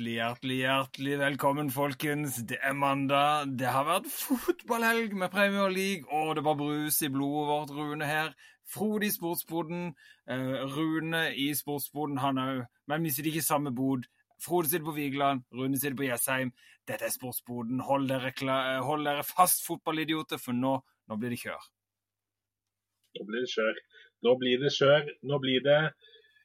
[0.00, 2.38] Hjertelig, hjertelig, hjertelig velkommen, folkens.
[2.48, 3.50] Det er mandag.
[3.60, 8.08] Det har vært fotballhelg med Premier League, og det var brus i blodet vårt, Rune
[8.08, 8.30] her.
[8.64, 9.90] Frode i sportsboden.
[10.24, 12.62] Uh, Rune i sportsboden, han òg.
[12.88, 14.08] Men vi sitter ikke i samme bod.
[14.40, 16.54] Frode sitter på Vigeland, Rune sitter på Jessheim.
[16.88, 17.84] Dette er sportsboden.
[17.84, 21.68] Hold dere, klar, hold dere fast, fotballidioter, for nå, nå blir det kjør.
[23.18, 23.84] Nå blir det kjør.
[24.24, 25.12] Nå blir det kjør.
[25.28, 25.82] Nå blir det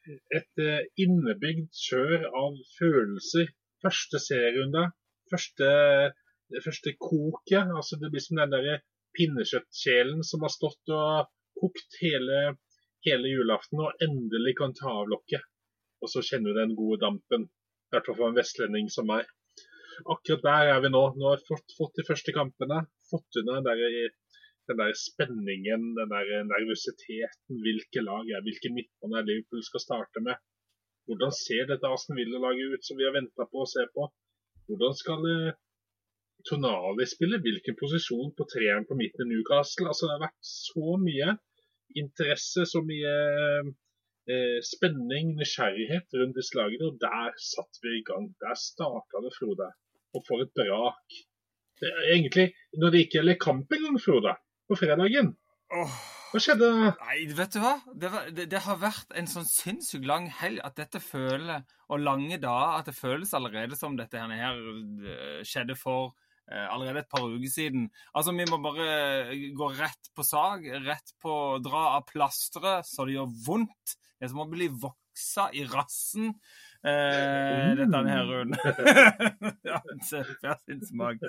[0.08, 3.50] et eh, innebygd kjør av følelser.
[3.86, 4.84] Første serierunde,
[5.32, 5.70] første,
[6.66, 7.72] første koket.
[7.80, 8.84] altså Det blir som den der
[9.16, 12.58] pinnekjøttkjelen som har stått og kokt hele,
[13.08, 15.46] hele julaften og endelig kan ta av lokket.
[16.04, 17.48] Og så kjenner du den gode dampen.
[17.48, 19.30] I hvert fall for en vestlending som meg.
[20.12, 21.04] Akkurat der er vi nå.
[21.16, 22.84] Nå har vi fått, fått de første kampene.
[23.12, 24.10] Fått unna den der
[24.70, 27.62] den der spenningen, den der nervøsiteten.
[27.66, 30.36] Hvilke lag er hvilke midtbane Liverpool skal starte med?
[31.06, 34.08] Hvordan ser dette Aston Villa-laget ut som vi har venta på å se på?
[34.70, 35.58] Hvordan skal eh,
[36.50, 37.42] Tonali spille?
[37.46, 39.90] Hvilken posisjon på treeren på midten i Newcastle?
[39.92, 41.36] Altså, det har vært så mye
[42.02, 43.14] interesse, så mye
[44.34, 46.90] eh, spenning, nysgjerrighet rundt disse lagene.
[46.90, 48.32] Og der satt vi i gang.
[48.42, 49.70] Der starta det, Frode.
[50.18, 51.22] Og for et brak.
[51.82, 52.50] Det er egentlig,
[52.82, 54.34] når det ikke gjelder kamp engang, Frode,
[54.70, 55.34] på fredagen.
[55.72, 56.68] Hva skjedde?
[57.00, 57.78] Nei, vet du hva?
[57.94, 62.04] Det, var, det, det, har vært en sånn sinnssykt lang helg at dette føler, og
[62.04, 66.12] lange dager, at det føles allerede som dette her eh, skjedde for
[66.52, 67.88] uh, allerede et par uker siden.
[68.14, 73.18] Altså, vi må bare gå rett på sak, rett på dra av plasteret så det
[73.18, 73.98] gjør vondt.
[74.16, 74.50] Det er som å
[75.20, 76.34] bli i rassen.
[76.86, 78.58] Eh, dette her, Rune.
[79.70, 81.24] ja, hver sin smak.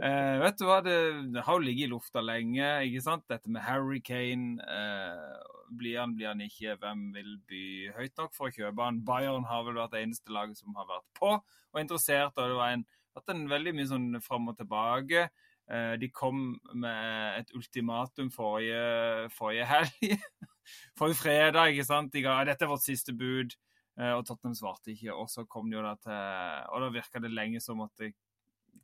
[0.00, 0.96] Eh, vet du hva, det,
[1.34, 3.26] det har jo ligget i lufta lenge, ikke sant?
[3.28, 4.56] Dette med Harry Kane.
[4.62, 6.78] Eh, blir han, blir han ikke?
[6.80, 7.64] Hvem vil by
[7.98, 9.02] høyt nok for å kjøpe han?
[9.06, 11.36] Bayern har vel vært det eneste laget som har vært på
[11.72, 12.36] og interessert.
[12.36, 12.84] og Det var en,
[13.16, 15.28] vært en veldig mye sånn fram og tilbake.
[15.72, 20.16] Eh, de kom med et ultimatum forrige, forrige helg.
[20.98, 22.12] forrige fredag, ikke sant?
[22.12, 23.54] De ga, dette er vårt siste bud.
[24.00, 25.14] Eh, og Tottenham svarte ikke.
[25.16, 28.04] Og så kom det jo da til Og da virka det lenge som at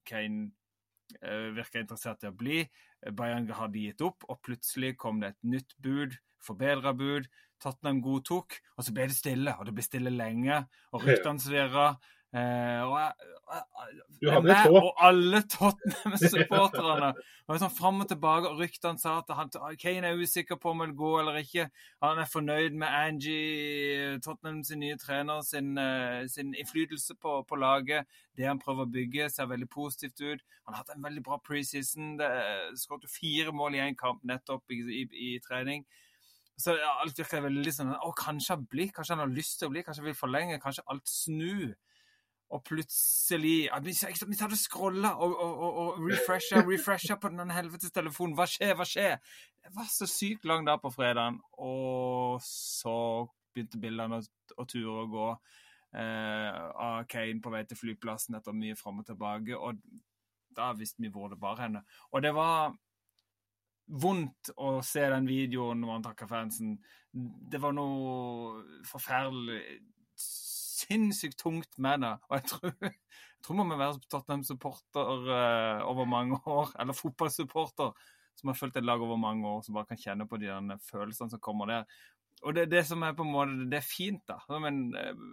[0.08, 0.50] Kane
[1.24, 2.62] uh, virka interessert i å bli.
[3.16, 7.28] Bayern hadde gitt opp, og plutselig kom det et nytt bud, forbedra bud.
[7.62, 9.54] Tottenham godtok, og så ble det stille.
[9.58, 10.60] Og det ble stille lenge.
[10.94, 11.88] Og ryktene svirra.
[12.28, 13.12] Uh, og jeg,
[14.20, 14.70] jeg, jeg.
[14.76, 17.12] Og alle Tottenham-supporterne
[17.48, 19.48] var sånn fram og tilbake, og ryktene sa at han,
[19.80, 21.70] Kane er usikker på om han vil gå eller ikke.
[22.04, 27.60] Han er fornøyd med Angie, Tottenham sin nye trener, sin, uh, sin innflytelse på, på,
[27.62, 28.04] laget.
[28.36, 30.44] Det han prøver å bygge, ser veldig positivt ut.
[30.66, 32.18] Han har hatt en veldig bra preseason.
[32.76, 35.02] Skåret fire mål i én kamp nettopp i, i,
[35.32, 35.86] i trening.
[36.58, 39.72] Så alt virker veldig sånn Å, kanskje han blir, kanskje han har lyst til å
[39.72, 41.76] bli, kanskje han vil forlenge, kanskje alt snur.
[42.48, 48.36] Og plutselig Vi hadde scrolla og, og, og, og refresha, refresha på den helvetes telefonen.
[48.38, 49.18] Hva skjer, hva skjer?
[49.64, 54.22] Det var så sykt lang dag på fredagen, og så begynte bildene
[54.56, 55.26] å, ture og gå
[55.98, 59.58] eh, av Kane på vei til flyplassen etter mye fram og tilbake.
[59.58, 59.82] Og
[60.56, 61.84] da visste vi hvor det var henne.
[62.14, 62.72] Og det var
[63.88, 66.78] vondt å se den videoen når han takka fansen.
[67.12, 69.60] Det var noe forferdelig
[70.78, 72.14] sinnssykt tungt med det.
[72.28, 77.92] Og jeg tror, jeg tror man må være Tottenham-supporter uh, over mange år, eller fotballsupporter
[78.38, 81.32] som har fulgt et lag over mange år, som bare kan kjenne på de følelsene
[81.32, 82.00] som kommer der.
[82.46, 84.38] Og det, det som er på en måte, det er fint, da.
[84.62, 84.92] Men,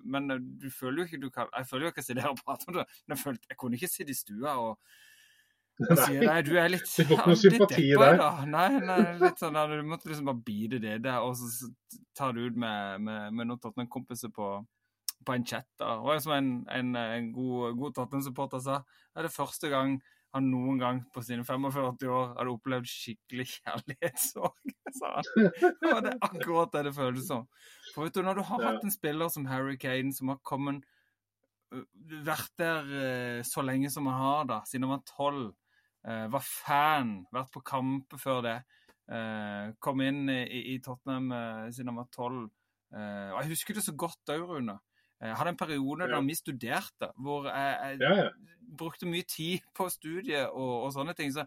[0.10, 2.40] men du føler jo ikke du kan, Jeg føler jo ikke å sitte her og
[2.42, 4.80] prate om det, men jeg, følte, jeg kunne ikke sitte i stua og
[5.76, 8.22] Si, nei, du er litt noe sympati der.
[8.48, 11.68] Nei, nei, litt sånn, du måtte liksom bare bite det der, og så
[12.16, 14.54] tar du ut med, med, med noen Tottenham-kompiser på,
[15.26, 15.68] på en chat.
[15.80, 18.82] da, og Som en, en, en god, god Tottenham-supporter sa,
[19.16, 19.98] er det første gang
[20.36, 25.46] han noen gang på sine 45 år hadde opplevd skikkelig kjærlighetssorg, sa han.
[25.94, 27.46] Og det er akkurat det det føles som.
[27.94, 30.84] For vet du, Når du har hatt en spiller som Harry Kane, som har kommet
[32.26, 35.54] vært der så lenge som han har, da, siden han var tolv,
[36.06, 38.58] var fan, vært på kamper før det,
[39.80, 41.32] kom inn i, i Tottenham
[41.74, 44.78] siden han var tolv Og jeg husker det så godt òg, Rune.
[45.22, 48.28] Jeg hadde en periode da vi studerte, hvor jeg, jeg
[48.78, 51.32] brukte mye tid på studiet og, og sånne ting.
[51.34, 51.46] Så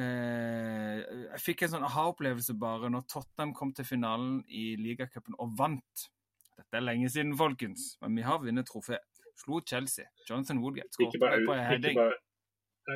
[0.00, 5.52] eh, jeg fikk en sånn aha-opplevelse bare når Tottenham kom til finalen i ligacupen og
[5.58, 6.08] vant.
[6.56, 9.00] Dette er lenge siden, folkens, men vi har vunnet trofé.
[9.42, 10.08] Slo Chelsea.
[10.28, 11.96] Jonathan Woodgate skåret på heading.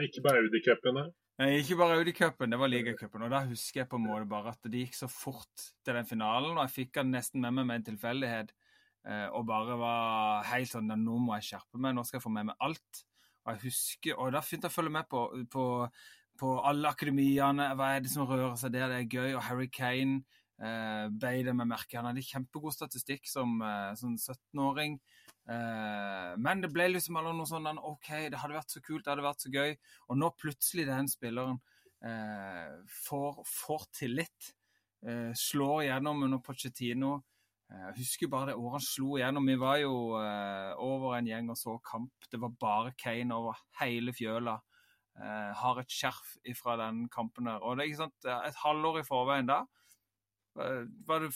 [0.02, 0.99] Ikke bare, Audi-cupen,
[1.61, 3.25] Ikke bare Audi-cupen, det var ligacupen.
[3.26, 6.08] Og da husker jeg på en måte bare at det gikk så fort til den
[6.08, 8.52] finalen, og jeg fikk den nesten med meg med en tilfeldighet.
[9.06, 12.35] Eh, og bare var helt sånn Nå må jeg skjerpe meg, nå skal jeg få
[12.35, 13.03] med meg alt.
[13.47, 15.23] Og jeg husker, og da begynte jeg å følge med på,
[15.53, 15.67] på,
[16.41, 17.69] på alle akademiene.
[17.79, 18.91] Hva er det som rører seg der?
[18.91, 19.37] Det er gøy.
[19.37, 20.25] Og Harry Kane
[20.58, 21.99] eh, beit med merke.
[21.99, 24.99] Han hadde kjempegod statistikk som, eh, som 17-åring.
[25.47, 29.12] Eh, men det ble liksom aldri noe sånn OK, det hadde vært så kult, det
[29.12, 29.76] hadde vært så gøy.
[30.11, 31.61] Og nå plutselig den spilleren
[32.03, 32.75] eh,
[33.05, 34.53] får, får tillit.
[35.06, 37.20] Eh, slår gjennom under Pochettino.
[37.73, 39.49] Eh, jeg husker bare det året han slo igjennom.
[39.51, 42.29] Vi var jo eh, over en gjeng og så kamp.
[42.31, 44.59] Det var bare Kane over hele fjøla.
[45.17, 47.63] Eh, har et skjerf fra den kampen der.
[47.63, 49.65] Og det er ikke sant, et halvår i forveien da
[50.57, 51.35] var det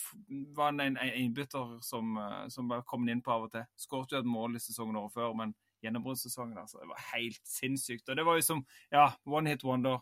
[0.56, 2.14] var en innbytter som,
[2.48, 3.66] som bare kom inn på av og til.
[3.76, 5.52] Skåret jo et mål i sesongen året før, men
[5.84, 8.08] gjennombruddssesongen altså, det var helt sinnssykt.
[8.08, 8.62] Og det var jo som
[8.92, 10.00] ja, one hit wonder.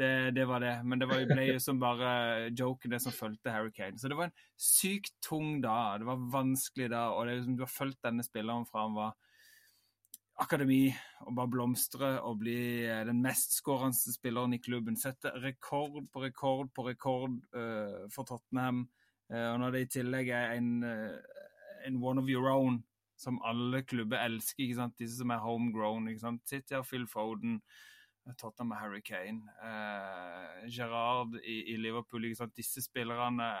[0.00, 0.74] Det, det, var det.
[0.88, 2.10] Men det var, ble jo som bare
[2.56, 3.98] joken, det som fulgte Harry Kane.
[4.00, 6.00] Så det var en sykt tung dag.
[6.00, 7.02] Det var vanskelig da.
[7.12, 9.18] Og det, er liksom, du har fulgt denne spilleren fra han var
[10.40, 10.86] akademi
[11.26, 14.96] og bare blomstre og bli eh, den mestskårende spilleren i klubben.
[14.96, 18.86] Sette rekord på rekord på rekord uh, for Tottenham.
[19.28, 21.44] Uh, og når det i tillegg er en, uh,
[21.84, 22.80] en one of your own
[23.20, 24.96] som alle klubber elsker, ikke sant?
[24.96, 26.08] disse som er homegrown.
[26.08, 26.46] ikke sant?
[26.48, 27.60] Sitter her, Phil Foden.
[28.38, 29.54] Tottenham med Harry Kane.
[29.64, 32.28] Eh, Gerard i, i, Liverpool.
[32.56, 33.52] Disse spillerne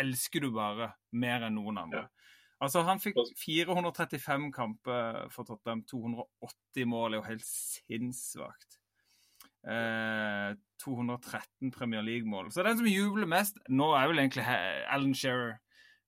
[0.00, 2.04] elsker du bare mer enn noen andre.
[2.08, 2.36] Ja.
[2.60, 5.84] Altså, Han fikk 435 kamper for Tottenham.
[5.88, 8.80] 280 mål er jo helt sinnssvakt.
[9.60, 12.52] Eh, 213 Premier League-mål.
[12.52, 15.58] Så den som jubler mest nå, er vel egentlig Alan Shearer.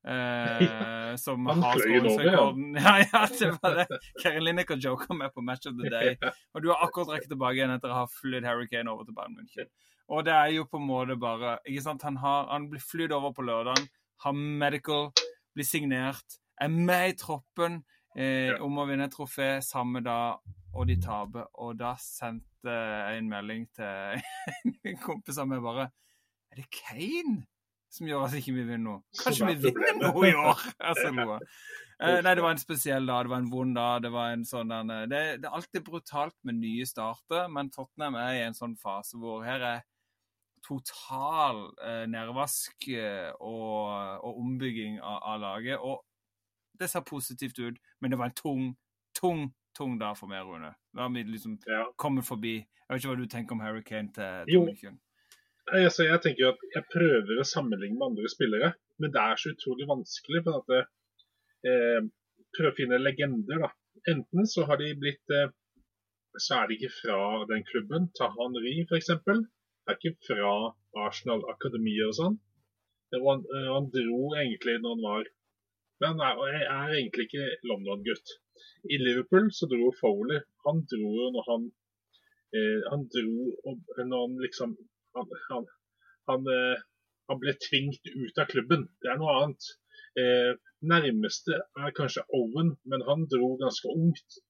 [0.04, 2.74] Eh, som har skåringsrekorden.
[2.74, 2.98] Ja.
[2.98, 3.86] ja, ja, det var det.
[4.22, 6.16] Karen Lineker joker med på Match of the Day.
[6.54, 9.14] Og du har akkurat rekket tilbake igjen etter å ha flydd Harry Kane over til
[9.16, 9.70] Bayern München.
[10.12, 13.14] Og det er jo på en måte bare ikke sant, Han, har, han blir flydd
[13.14, 13.86] over på lørdag,
[14.24, 15.12] har medical,
[15.54, 17.80] blir signert, er med i troppen
[18.18, 20.42] eh, om å vinne et trofé samme dag,
[20.74, 21.46] og de taper.
[21.62, 24.20] Og da sendte jeg en melding til
[24.90, 25.90] en kompis av meg bare
[26.52, 27.46] Er det Kane?
[27.92, 29.20] Som gjør at ikke vi vinner noe.
[29.20, 30.66] Kanskje vi vinner noe i år!
[30.80, 31.38] Altså, noe.
[32.02, 34.02] Eh, nei, det var en spesiell dag, det var en vond dag.
[34.02, 38.38] Det, var en sånn, det, det, er alltid brutalt med nye starter, men Tottenham er
[38.38, 39.84] i en sånn fase hvor her er
[40.62, 43.92] total eh, nedvask eh, og,
[44.22, 45.78] og, ombygging av, av, laget.
[45.82, 46.02] Og
[46.78, 48.66] det ser positivt ut, men det var en tung,
[49.18, 49.46] tung,
[49.76, 50.72] tung dag for meg, Rune.
[50.94, 51.84] Da har vi liksom ja.
[51.98, 52.60] kommet forbi.
[52.62, 54.66] Jeg vet ikke hva du tenker om Hurricane til, Jo.
[55.70, 59.52] Altså, jeg tenker at jeg prøver å sammenligne med andre spillere, men det er så
[59.54, 60.42] utrolig vanskelig.
[60.46, 60.74] for at
[61.70, 62.02] eh,
[62.52, 63.62] Prøve å finne legender.
[63.62, 63.70] da.
[64.12, 65.52] Enten så har de blitt eh,
[66.40, 67.18] så er de ikke fra
[67.50, 68.08] den klubben.
[68.16, 69.10] Ta Henri, f.eks.
[69.12, 70.52] Er ikke fra
[71.06, 72.38] Arsenal Akademi og sånn.
[73.12, 75.30] Han, eh, han, dro egentlig når han var
[76.02, 78.32] Men han er, er egentlig ikke London-gutt.
[78.90, 80.40] I Liverpool så dro Foley.
[80.66, 81.68] Han dro jo når han
[82.56, 84.72] eh, Han dro når han liksom
[85.16, 85.66] han, han,
[86.30, 86.82] han, eh,
[87.30, 88.86] han, ble tvingt ut av klubben.
[89.02, 89.70] Det er noe annet.
[90.22, 90.52] Eh,
[90.92, 94.40] nærmeste er kanskje Owen, men han dro ganske ungt.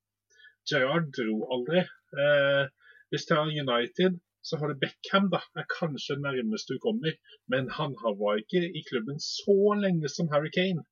[0.71, 1.85] Gerard dro aldri.
[2.25, 2.65] Eh,
[3.13, 5.43] hvis det er United, så har du Beckham, da.
[5.57, 7.15] er kanskje nærmeste du kommer.
[7.53, 10.87] Men han var ikke i klubben så lenge som Harry Kane.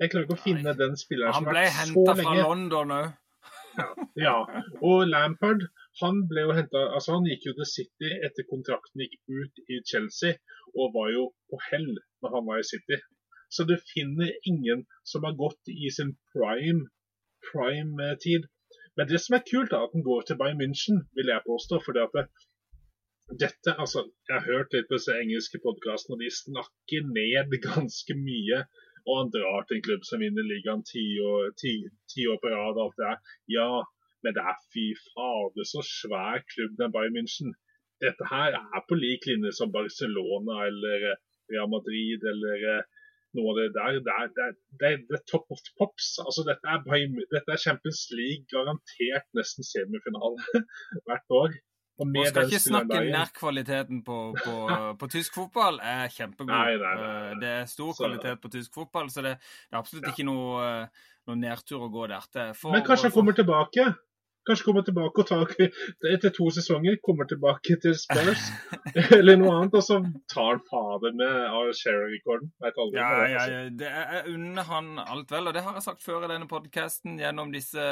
[0.00, 1.96] Jeg klarer ikke å finne den spilleren som har vært så lenge.
[1.96, 3.10] Han ble henta fra London òg.
[3.72, 3.88] Ja,
[4.20, 4.62] ja.
[4.84, 5.62] Og Lampard
[6.00, 9.80] han ble jo hentet, altså han gikk jo til City etter kontrakten gikk ut i
[9.90, 10.38] Chelsea,
[10.72, 11.90] og var jo på hell
[12.24, 12.98] når han var i City.
[13.52, 16.88] Så du finner ingen som har gått i sin prime
[17.50, 18.48] prime-tid.
[18.96, 21.80] Men det som er kult, er at han går til Bayern München, vil jeg påstå.
[21.84, 22.24] fordi at det,
[23.44, 28.14] dette, altså, Jeg har hørt litt på disse engelske podkastene, og de snakker ned ganske
[28.28, 28.58] mye.
[29.06, 31.50] Og han drar til en klubb som vinner ligaen ti år,
[32.12, 32.78] ti år på rad.
[32.78, 33.18] og alt det der.
[33.58, 33.70] Ja,
[34.22, 37.54] men det er fy fader så svær klubb den Bayern München.
[38.02, 41.20] Dette her er på lik linje som Barcelona eller eh,
[41.52, 42.86] Real Madrid eller eh,
[43.38, 43.98] noe av det der.
[44.06, 46.14] Det er, det er, det er, det er top of the pops.
[46.24, 50.64] Altså, dette, er Bayern, dette er Champions League, garantert nesten semifinale
[51.06, 51.60] hvert år.
[52.02, 54.54] Man skal ikke snakke nærkvaliteten på, på,
[55.00, 56.50] på, tysk fotball er kjempegod.
[56.50, 59.36] Nei, nei, nei, eh, det er stor kvalitet på tysk fotball, så det,
[59.68, 60.64] det er absolutt ikke noe,
[61.28, 62.56] noe nedtur å gå der til.
[62.72, 63.92] Men kanskje han kommer tilbake?
[64.46, 65.36] Kanskje komme tilbake og ta
[66.10, 68.48] etter to sesonger kommer tilbake til Spurs
[69.18, 70.00] eller noe annet, og så
[70.32, 72.50] tar han fader med av Sherry-rekorden.
[72.96, 76.26] Ja, ja, ja, det er, unner han alt vel, og det har jeg sagt før
[76.26, 77.86] i denne podkasten gjennom disse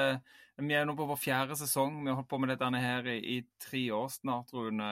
[0.60, 2.02] Vi er nå på vår fjerde sesong.
[2.02, 4.90] Vi har holdt på med dette her i, i tre år snart, Rune.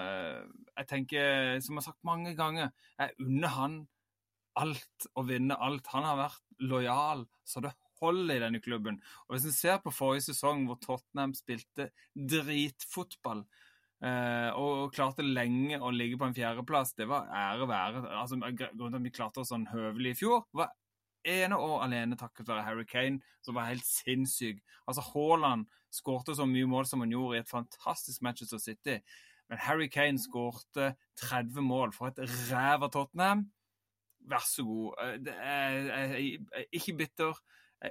[0.79, 2.71] Jeg tenker, som jeg har sagt mange ganger,
[3.03, 3.81] jeg unner han
[4.59, 5.91] alt og vinne alt.
[5.93, 9.01] Han har vært lojal så det holder i denne klubben.
[9.27, 13.45] Og Hvis en ser på forrige sesong, hvor Tottenham spilte dritfotball
[14.05, 18.05] eh, og klarte lenge å ligge på en fjerdeplass, det var ære være.
[18.21, 20.75] Altså, Grunnen til at vi klarte oss sånn høvelig i fjor, var
[21.29, 24.61] ene og alene takket være Harry Kane, som var helt sinnssyk.
[24.87, 28.99] Altså, Haaland skårte så mye mål som han gjorde i et fantastisk Manchester City.
[29.49, 33.47] Men Harry Kane skårte 30 mål for et ræv av Tottenham.
[34.29, 35.25] Vær så god.
[35.25, 37.39] Jeg er ikke bitter.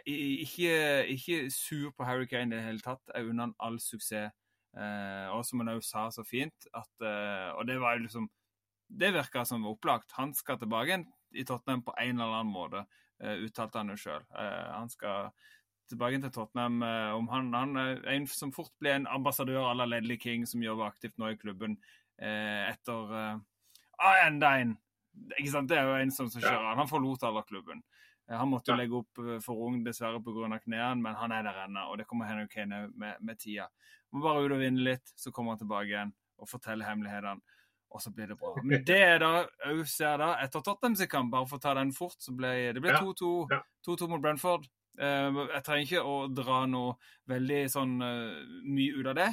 [0.05, 3.03] Ikke, ikke sur på Harry Kane i det hele tatt.
[3.13, 4.33] Jeg unner han all suksess.
[4.77, 8.27] Eh, og som han òg sa så fint, at eh, Og det var jo liksom
[8.87, 10.11] Det virka som opplagt.
[10.19, 12.85] Han skal tilbake igjen i Tottenham på en eller annen måte,
[13.19, 14.23] eh, uttalte han jo sjøl.
[14.31, 15.31] Eh, han skal
[15.89, 16.77] tilbake til Tottenham.
[16.83, 20.45] Eh, om han, han er en som fort blir en ambassadør à la Ledley King,
[20.47, 21.75] som jobber aktivt nå i klubben
[22.19, 23.11] eh, etter
[23.99, 24.77] ah, enda en!
[25.35, 25.69] Ikke sant?
[25.69, 26.75] Det er jo en som, som kjører.
[26.77, 27.83] Han forlot aldri klubben.
[28.27, 30.59] Han måtte jo legge opp for ung dessverre pga.
[30.59, 31.85] knærne, men han er der ennå.
[31.91, 33.69] Og det kommer Henry Kane med, med tida.
[34.11, 37.55] Må bare ut og vinne litt, så kommer han tilbake igjen og forteller hemmelighetene.
[37.95, 38.51] Og så blir det bra.
[38.67, 39.31] Men det er da
[39.69, 42.83] òg ser da etter Tottenhams kamp, bare for å ta den fort, så ble det
[42.83, 44.67] 2-2 mot Brentford.
[44.97, 46.95] Eh, jeg trenger ikke å dra noe
[47.29, 49.27] veldig sånn eh, mye ut av det.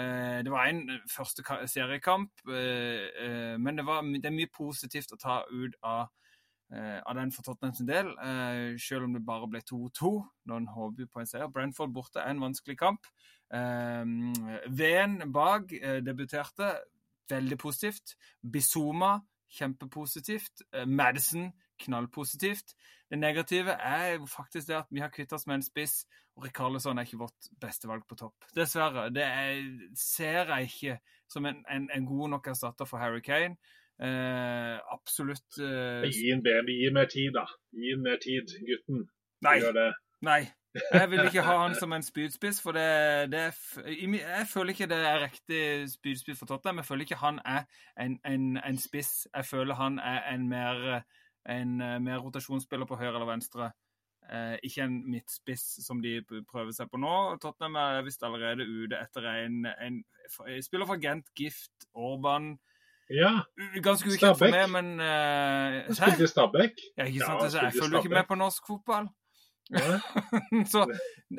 [0.00, 0.80] Eh, det var en
[1.12, 6.08] første seriekamp, men det, var, det er mye positivt å ta ut av,
[6.70, 8.12] av den for Tottenham sin del,
[8.78, 10.12] selv om det bare ble 2-2.
[10.46, 11.50] Når en håper på en seier.
[11.50, 13.08] Brentford borte er en vanskelig kamp.
[13.50, 15.74] Ven bak
[16.06, 16.70] debuterte.
[17.30, 18.14] Veldig positivt.
[18.42, 19.16] Bizuma
[19.58, 20.62] kjempepositivt.
[20.86, 21.50] Madison
[21.80, 22.74] knallpositivt.
[23.10, 26.04] Det negative er faktisk det at vi har kvittet oss med en spiss,
[26.36, 28.46] og Rikarlesson er ikke vårt beste valg på topp.
[28.54, 29.08] Dessverre.
[29.10, 29.62] Det er,
[29.98, 30.98] ser jeg ikke
[31.30, 33.56] som en, en, en god nok erstatter for Harry Kane.
[34.00, 37.44] Eh, absolutt eh, Gi ham mer tid, da.
[37.76, 39.04] Gi en mer tid, gutten.
[39.44, 39.58] Nei.
[40.24, 40.40] Nei.
[40.70, 43.48] Jeg vil ikke ha han som en spydspiss, for det, det
[43.86, 46.80] Jeg føler ikke det er riktig spydspiss for Tottenham.
[46.80, 47.66] Jeg føler ikke han er
[48.00, 49.28] en, en, en spiss.
[49.34, 51.02] Jeg føler han er en mer
[51.48, 53.70] en uh, mer rotasjonsspiller på høyre eller venstre.
[54.30, 57.14] Eh, ikke en midtspiss som de prøver seg på nå.
[57.42, 59.96] Tottenham er visst allerede ute etter en, en,
[60.44, 62.52] en spiller fra Gent, Gift, Orban.
[63.10, 63.32] Ja.
[63.82, 66.78] Ganske ukjent for meg, men uh, Spilte Stabæk.
[66.96, 67.56] Ja, ikke sant?
[67.56, 69.10] Ja, jeg følger ikke med på norsk fotball.
[70.72, 70.84] så,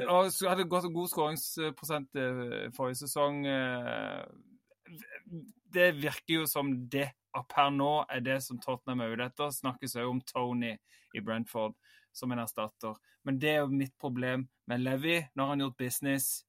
[0.07, 2.19] og så hadde gått god skåringsprosent
[2.75, 3.41] forrige sesong.
[5.71, 7.09] Det virker jo som det
[7.51, 9.51] per nå er det som Tottenham er ute etter.
[9.55, 10.73] Snakkes òg om Tony
[11.15, 11.75] i Brentford
[12.11, 12.95] som en erstatter.
[13.23, 15.19] Men det er jo mitt problem med Levi.
[15.35, 16.43] Nå har han gjort business,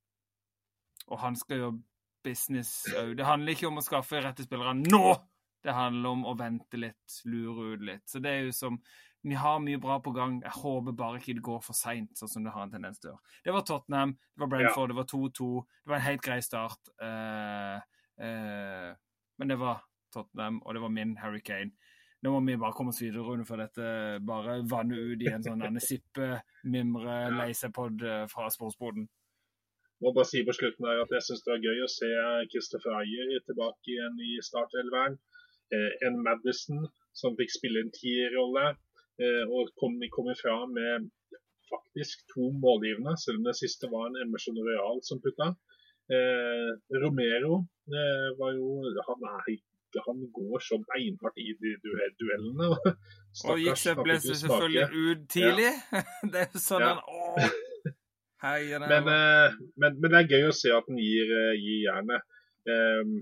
[1.07, 1.79] og han skal gjøre
[2.25, 3.15] business òg.
[3.19, 5.07] Det handler ikke om å skaffe rette spillere nå!
[5.63, 8.03] Det handler om å vente litt, lure ut litt.
[8.11, 8.81] Så det er jo som
[9.23, 10.41] Vi har mye bra på gang.
[10.43, 13.13] Jeg håper bare ikke det går for seint, sånn som det har en tendens til
[13.13, 13.37] å gjøre.
[13.45, 14.91] Det var Tottenham, det var Brentford, ja.
[14.91, 15.51] det var 2-2.
[15.63, 16.91] Det var en helt grei start.
[16.99, 17.77] Uh,
[18.19, 18.89] uh,
[19.39, 21.71] men det var Tottenham, og det var min Harry Kane.
[22.23, 25.43] Nå må vi bare komme oss videre, Rune, for dette bare vanner ut i en
[25.43, 26.37] sånn sippe,
[26.71, 29.09] mimre, lei seg-pod eh, fra sportsboden.
[30.03, 32.11] Må bare si på slutten her at jeg syns det var gøy å se
[32.51, 35.19] Christopher Ayer tilbake igjen i startelveren.
[35.73, 38.73] Eh, en Madison som fikk spille en tierrolle,
[39.23, 41.11] eh, og kom, kom ifra med
[41.73, 45.53] faktisk to målgivende, selv om det siste var en Emerson Royal som putta.
[46.13, 46.71] Eh,
[47.05, 49.61] Romero eh, var jo Han er
[50.07, 51.73] han går så beinhardt i de
[52.21, 52.69] duellene.
[53.51, 55.73] og gikk seg ble selvfølgelig ut tidlig.
[55.93, 56.03] Ja.
[56.33, 56.95] det er sånn ja.
[56.97, 57.59] han,
[58.43, 62.25] men, eh, men, men, det er gøy å se at han gir, eh, gir jernet.
[62.67, 63.13] Um,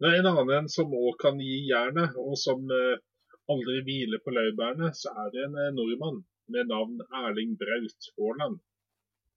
[0.00, 2.64] det er en annen som òg kan gi jernet, og som
[3.52, 6.22] aldri hviler på laurbærene, så er det en nordmann
[6.52, 8.58] med navn Erling Braut Haaland.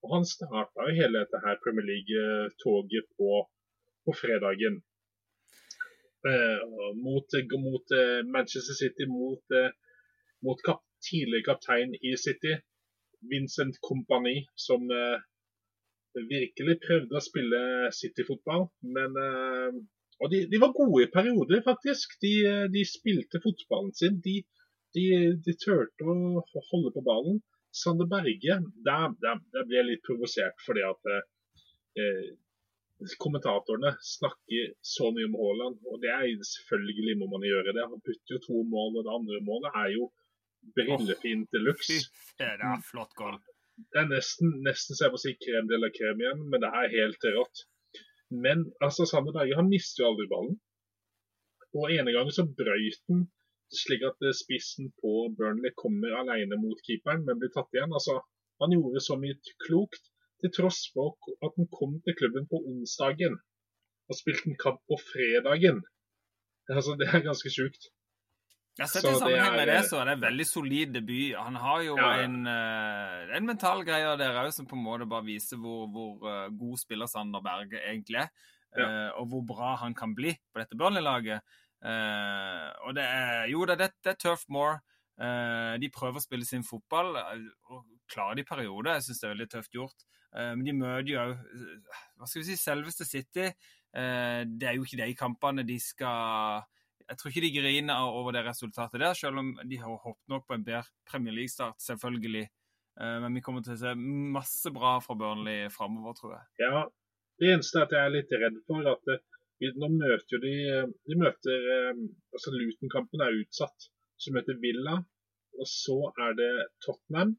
[0.03, 3.43] Og Han starta hele dette her Premier League-toget på,
[4.03, 4.81] på fredagen.
[6.27, 6.63] Eh,
[6.99, 7.95] mot, mot
[8.35, 9.55] Manchester City, mot,
[10.43, 12.57] mot kap, tidligere kaptein i City,
[13.27, 14.85] Vincent Company, som
[16.29, 17.59] virkelig prøvde å spille
[17.93, 18.69] City-fotball.
[18.95, 19.17] men
[20.19, 22.17] og de, de, var gode i perioder, faktisk.
[22.23, 22.33] De,
[22.73, 24.19] de spilte fotballen sin.
[24.25, 24.41] De,
[24.95, 25.05] de,
[25.45, 27.39] de turte å holde på ballen.
[27.81, 32.31] Sander Berge, der, der, der ble jeg litt provosert fordi at eh,
[33.21, 37.85] kommentatorene snakker så mye om Haaland, og det er selvfølgelig må man gjøre det.
[37.85, 40.09] Han putter jo to mål, og det andre målet er jo
[40.77, 41.99] brillefint de luxe.
[42.39, 43.41] Det er flott gulv.
[43.79, 46.71] Det er nesten, nesten så jeg må si krem de la krem igjen, men det
[46.81, 47.65] er helt rått.
[48.45, 50.57] Men altså, samme dag, han mister jo aldri ballen.
[51.79, 53.27] Og ene gangen så brøyt han
[53.77, 57.93] slik at eh, spissen på Burnley kommer alene mot keeperen, men blir tatt igjen.
[57.93, 58.19] Altså,
[58.61, 63.33] han gjorde så mye klokt, til tross for at han kom til klubben på onsdagen
[64.07, 65.81] og spilte en kamp på fredagen.
[66.71, 67.89] Altså, Det er ganske sjukt.
[68.79, 71.35] Har sett i sammenheng med det, så er det en veldig solid debut.
[71.35, 72.27] Han har jo ja, ja.
[72.27, 76.23] En, uh, en mental greie der òg som på en måte bare viser hvor, hvor
[76.23, 78.29] uh, god spiller Sander Berge egentlig er.
[78.77, 78.85] Ja.
[78.85, 81.57] Uh, og hvor bra han kan bli på dette Burnley-laget.
[82.83, 84.79] og det er jo da, det, det er Turf more.
[85.79, 88.97] de prøver å spille sin fotball og klarer det i perioder.
[88.97, 90.03] Jeg syns det er veldig tøft gjort.
[90.35, 91.23] men de møter jo
[92.19, 93.47] hva skal vi si, selveste City.
[93.95, 96.67] det er jo ikke de kampene de skal
[97.09, 100.45] jeg tror ikke de griner over det resultatet der, selv om de har håpet nok
[100.47, 102.45] på en bedre Premier League-start, selvfølgelig.
[103.01, 103.93] Eh, men vi kommer til å se
[104.37, 106.45] masse bra fra Burnley framover, tror jeg.
[106.61, 106.83] Ja,
[107.41, 109.23] det eneste er at jeg er litt redd for at eh,
[109.79, 110.55] nå møter de
[111.09, 112.03] De møter eh,
[112.35, 113.89] altså Luton-kampen er utsatt.
[114.19, 114.97] Så møter Villa,
[115.55, 116.51] og så er det
[116.83, 117.37] Tottenham.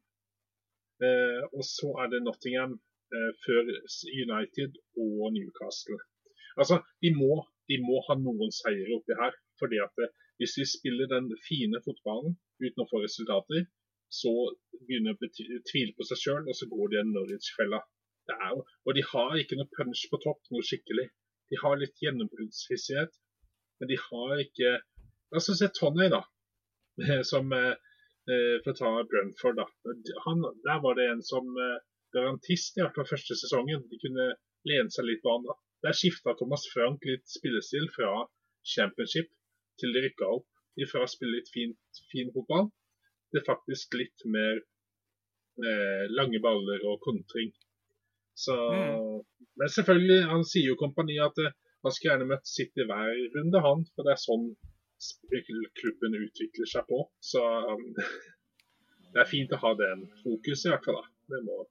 [1.53, 2.73] Og så er det Nottingham
[3.45, 3.69] før
[4.23, 5.97] United og Newcastle.
[6.57, 7.37] Altså, de må,
[7.69, 11.81] de må ha noen seire oppi her fordi at eh, hvis de spiller den fine
[11.85, 13.67] fotballen uten å få resultater,
[14.11, 14.31] så
[14.87, 17.79] begynner de å tvile på seg sjøl, og så går de en Norwich-fella.
[18.85, 21.07] Og de har ikke noe punch på topp, noe skikkelig.
[21.51, 23.13] De har litt gjennombruddshissighet,
[23.79, 24.79] men de har ikke
[25.31, 26.25] Altså se Tony, da.
[27.31, 27.77] Som eh,
[28.27, 29.67] eh, For å ta Brentford, da.
[30.25, 31.47] Han, der var det en som
[32.11, 33.85] garantist i hvert fall første sesongen.
[33.87, 34.25] De kunne
[34.67, 35.47] lene seg litt på han.
[35.47, 35.55] da.
[35.87, 38.25] Der skifta Thomas Frank litt spillestil fra
[38.75, 39.31] championship
[39.79, 40.47] til de rykka opp.
[40.81, 42.69] Ifra å spille litt fint, fin fotball
[43.31, 47.51] til faktisk litt mer eh, lange baller og kontring.
[48.35, 49.47] Så, mm.
[49.59, 53.63] Men selvfølgelig, han sier jo kompani at eh, han skulle gjerne møtt City hver runde,
[53.65, 53.83] han.
[53.95, 54.47] For det er sånn
[55.79, 57.03] klubben utvikler seg på.
[57.25, 57.87] Så um,
[59.13, 61.01] det er fint å ha den fokuset, i hvert fall.
[61.01, 61.07] da.
[61.31, 61.63] Det må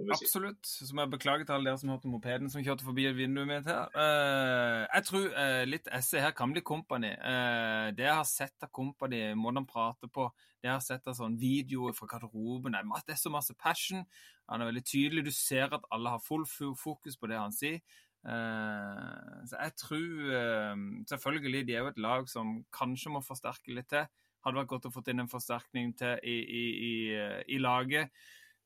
[0.00, 0.64] Absolutt.
[0.64, 3.66] Så må jeg beklage til alle dere som hørte mopeden som kjørte forbi vinduet mitt
[3.68, 3.90] her.
[3.92, 7.12] Uh, jeg tror uh, litt esse her kan bli Company.
[7.20, 10.30] Uh, det jeg har sett av Company, måten han prater på,
[10.62, 14.04] det jeg har sett av sånn videoer fra garderoben Det er så masse passion.
[14.48, 15.26] Han er veldig tydelig.
[15.28, 17.80] Du ser at alle har full fokus på det han sier.
[18.22, 20.76] så jeg tror
[21.10, 24.06] Selvfølgelig, de er jo et lag som kanskje må forsterke litt til.
[24.42, 26.94] Hadde vært godt å få inn en forsterkning til i, i, i,
[27.56, 28.10] i laget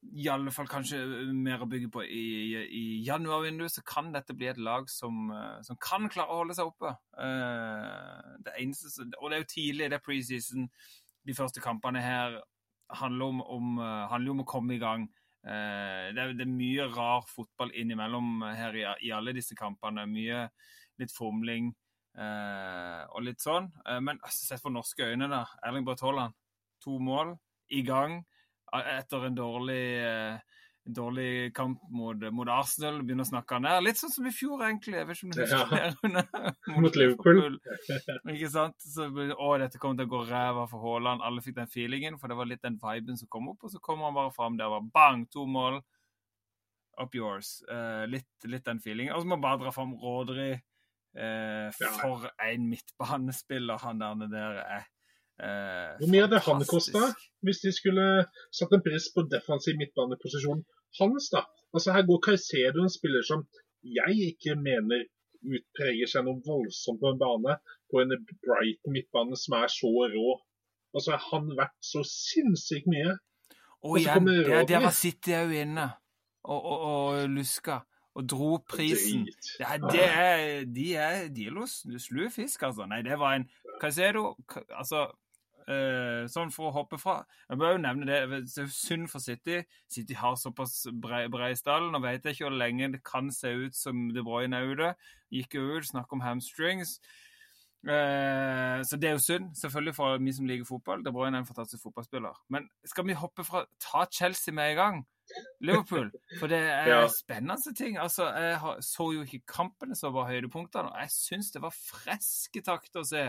[0.02, 2.26] i alle fall kanskje eh, mer å bygge på i,
[2.64, 6.56] i januarvinduet, så kan dette bli et lag som, eh, som, kan klare å holde
[6.56, 6.92] seg oppe.
[7.16, 10.68] Uh, det eneste, og det er jo tidlig, det er preseason.
[11.26, 12.40] De første kampene her
[13.00, 13.78] handler om, om,
[14.12, 15.09] handler om å komme i gang.
[15.46, 20.04] Det, er, det, er, mye rar fotball innimellom her i, i alle disse kampene.
[20.11, 20.44] Mye
[20.98, 21.72] litt fomling
[22.14, 23.66] og litt sånn.
[24.06, 25.42] men altså, sett for norske øyne, da.
[25.66, 26.38] Erling Braut Haaland,
[26.82, 27.35] to mål,
[27.74, 28.20] i gang
[28.74, 30.38] etter en dårlig, eh,
[30.85, 33.00] dårlig kamp mot, mot, Arsenal.
[33.02, 33.83] Begynner å snakke ned.
[33.87, 34.98] Litt sånn som i fjor, egentlig.
[34.98, 35.90] Jeg vet ikke om du husker ja.
[36.02, 36.12] det?
[36.74, 37.59] mot, mot Liverpool.
[38.35, 38.79] ikke sant?
[38.83, 41.24] Så, å, dette kommer til å gå ræva for Haaland.
[41.26, 43.66] Alle fikk den feelingen, for det var litt den viben som kom opp.
[43.66, 45.83] Og så kommer han bare fram der og bang, to mål.
[46.96, 47.59] Up yours.
[47.68, 49.14] Uh, litt, litt, den feelingen.
[49.14, 50.55] Og så må man bare dra fram Rådri.
[51.16, 54.85] Uh, for en midtbanespiller han der nede er.
[55.37, 57.11] Eh, Hvor mye hadde han kosta
[57.44, 58.05] hvis de skulle
[58.57, 60.62] satt en pris på defensiv midtbaneposisjon
[61.01, 61.29] hans?
[61.35, 61.44] da?
[61.77, 63.44] Altså Her går Caicedo, en spiller som
[63.85, 65.05] jeg ikke mener
[65.46, 67.59] utpreger seg noe voldsomt på en bane,
[67.92, 68.14] på en
[68.46, 70.38] bright midtbane som er så rå.
[70.96, 73.18] Altså har han vært så sinnssykt mye.
[73.85, 75.85] Og igjen, det, det var City jo inne
[76.49, 77.83] og, og, og luska
[78.16, 79.27] og dro prisen.
[79.61, 82.87] Ja, det er, de er, de er slue fisk, altså.
[82.88, 83.44] Nei, det var en
[83.81, 84.33] Caicedo
[84.72, 85.11] Altså,
[86.31, 87.16] sånn for å hoppe fra
[87.48, 88.18] Jeg bør jo nevne det.
[88.46, 89.61] Det er synd for City.
[89.90, 91.90] City har såpass brei, brei stall.
[91.90, 94.92] Nå vet jeg ikke hvor lenge det kan se ut som De Bruyne er ute.
[95.35, 97.00] Gikk jo ut, snakk om hamstrings.
[97.87, 101.05] Uh, så det er jo synd, selvfølgelig for vi som liker fotball.
[101.07, 102.38] De Bruyne er en fantastisk fotballspiller.
[102.50, 105.05] Men skal vi hoppe fra Ta Chelsea med i gang?
[105.61, 106.11] Liverpool.
[106.40, 107.09] For det er ja.
[107.11, 107.98] spennende ting.
[107.98, 110.90] Altså, Jeg så jo ikke kampene som var høydepunktene.
[110.90, 113.24] Og jeg syns det var freske takter å se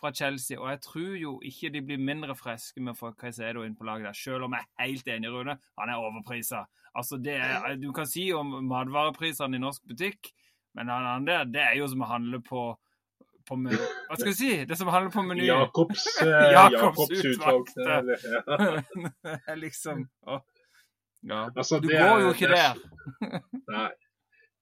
[0.00, 0.58] fra Chelsea.
[0.60, 3.86] Og jeg tror jo ikke de blir mindre friske med å få Caicedo inn på
[3.88, 5.58] laget der, selv om jeg er helt enig, Rune.
[5.80, 6.64] Han er overprisa.
[6.96, 10.32] Altså, det er, du kan si om matvareprisene i norsk butikk,
[10.76, 12.70] men han der, det er jo som å handle på
[13.46, 14.48] på Hva skal jeg si?
[14.66, 15.46] Det som handler på menyen.
[15.46, 18.16] Jacobs, uh, Jacobs utvalgte.
[19.62, 20.40] liksom å,
[21.26, 21.44] Ja.
[21.52, 22.80] Altså, du går jo ikke der.
[23.70, 23.88] Nei.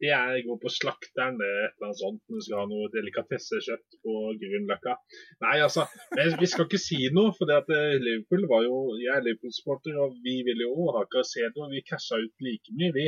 [0.02, 2.66] Det er gå på slakteren det er et eller annet sånt når du skal ha
[2.70, 4.94] noe delikatessekjøtt på Grünerløkka.
[5.44, 7.32] Nei, altså, men vi skal ikke si noe.
[7.36, 11.04] For det at eh, Liverpool var jo Jeg er Liverpool-sporter, og vi ville jo ha
[11.14, 11.68] Carcedo.
[11.72, 13.06] Vi casha ut like mye, vi.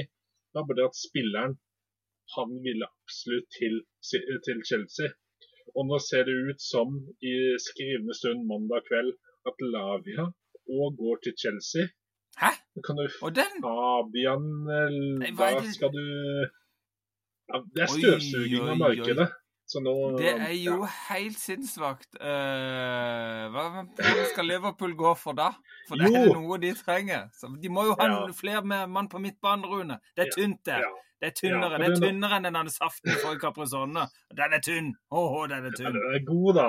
[0.54, 1.58] Da bare at spilleren
[2.34, 3.82] han ville absolutt til,
[4.46, 5.12] til Chelsea.
[5.76, 9.12] Og nå ser det ut som i skrivende stund mandag kveld
[9.46, 10.26] at Lavia
[10.76, 11.90] og går til Chelsea.
[12.40, 12.50] Hæ?
[12.84, 13.52] Kan du Og den?
[13.64, 14.46] Fabian
[15.22, 16.06] Nei, hva skal du
[17.48, 19.28] ja, Det er Oi, støvsuging oi, av markedet.
[19.66, 20.90] Så nå Det er jo ja.
[21.08, 22.12] helt sinnssvakt.
[22.20, 23.86] Uh, hva
[24.30, 25.48] skal Liverpool gå for da?
[25.88, 26.20] For det Jo.
[26.20, 27.26] er noe de trenger.
[27.34, 28.20] Så de må jo ha Ja.
[28.32, 29.98] flere med mann på midtbanen, Rune.
[30.16, 30.78] Det er tynt, det.
[30.86, 30.92] ja.
[31.20, 31.78] Det er tynnere.
[31.80, 33.40] Det er tynnere enn den saften fra Caprizone.
[33.40, 34.02] Caprisonne.
[34.36, 34.90] Den er tynn.
[35.10, 35.94] Åh, den er tynn.
[35.96, 36.66] den er god, da.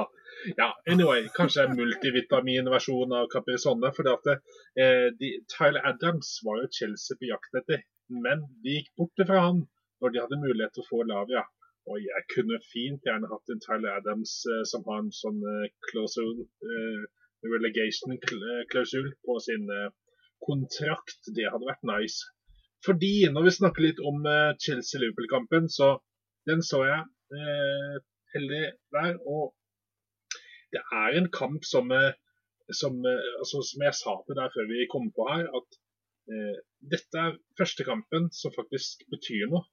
[0.58, 3.92] Ja, anyway, kanskje en multivitaminversjon av Caprisonne.
[3.94, 4.38] For det,
[4.80, 9.42] eh, de, Tyler Adams var jo Chelsea på jakt etter, men de gikk bort fra
[9.50, 9.68] han
[10.02, 11.44] når de hadde mulighet til å få Lavia.
[11.88, 15.70] Og jeg kunne fint gjerne hatt en Tyler Adams eh, som har en sånn eh,
[15.88, 17.06] klausul, eh,
[17.48, 19.94] relegation-klausul på sin eh,
[20.44, 21.32] kontrakt.
[21.38, 22.28] Det hadde vært nice.
[22.86, 25.96] Fordi, når vi snakker litt om eh, Chelsea-Liverpool-kampen, så
[26.50, 27.02] den så jeg
[27.40, 27.96] eh,
[28.36, 28.64] heldig
[28.98, 29.18] der.
[29.24, 29.56] Og
[30.76, 32.14] det er en kamp som, eh,
[32.82, 35.80] som, eh, altså, som jeg sa til deg før vi kom på her, at
[36.36, 36.56] eh,
[36.94, 39.64] dette er første kampen som faktisk betyr noe.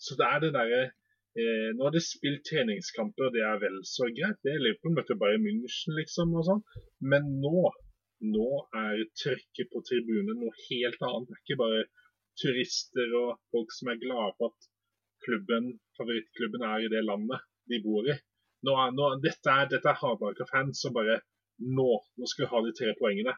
[0.00, 3.78] Så det er det derre eh, Nå har de spilt treningskamper, og det er vel
[3.86, 4.40] så greit.
[4.44, 6.62] Det er Liverpool møtte bare München, liksom, og sånn.
[7.12, 7.64] Men nå,
[8.34, 8.48] nå
[8.84, 11.28] er trykket på tribunen noe helt annet.
[11.28, 11.82] Det er ikke bare
[12.40, 14.70] turister og folk som er glade for at
[15.26, 18.16] klubben, favorittklubben er i det landet de bor i.
[18.66, 21.20] Nå er, nå, dette er, dette er Hardmarka-fans som bare
[21.60, 23.36] nå, nå skal vi ha de tre poengene.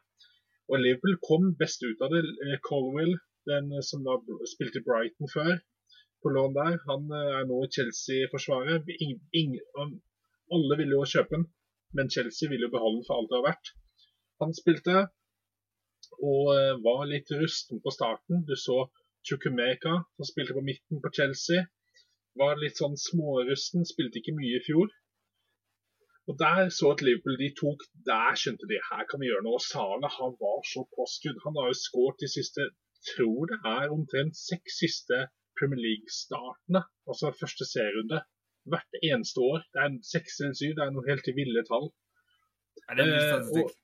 [0.71, 2.23] Og Liverpool kom best ut av det.
[2.47, 3.17] Eh, Colwell,
[3.51, 4.17] den som da
[4.51, 5.57] spilte Brighton før,
[6.23, 7.59] på lån der, han eh, er nå
[9.79, 10.01] han-
[10.55, 11.45] Alle ville jo kjøpe den,
[11.97, 13.67] men Chelsea ville jo beholde den for alt det har vært.
[14.43, 14.97] Han spilte
[16.31, 18.45] og eh, var litt rusten på starten.
[18.49, 18.79] Du så
[19.27, 21.65] Chukwemeka, som spilte på midten på Chelsea.
[22.41, 24.93] Var litt sånn smårusten, spilte ikke mye i fjor.
[26.31, 29.59] Og Der så at Liverpool de tok Der skjønte de her kan vi gjøre noe.
[29.59, 31.41] Og Salah han var så påskudd.
[31.47, 32.69] Han har jo skåret de siste
[33.11, 35.25] tror det er omtrent seks siste
[35.63, 36.83] Premier League-startene.
[37.07, 38.19] Altså første serierunde.
[38.73, 39.63] Hvert eneste år.
[39.75, 40.75] Det er seks eller syv.
[40.79, 41.89] Det er noen helt ville tall.
[42.89, 43.79] Er det en viss Eh?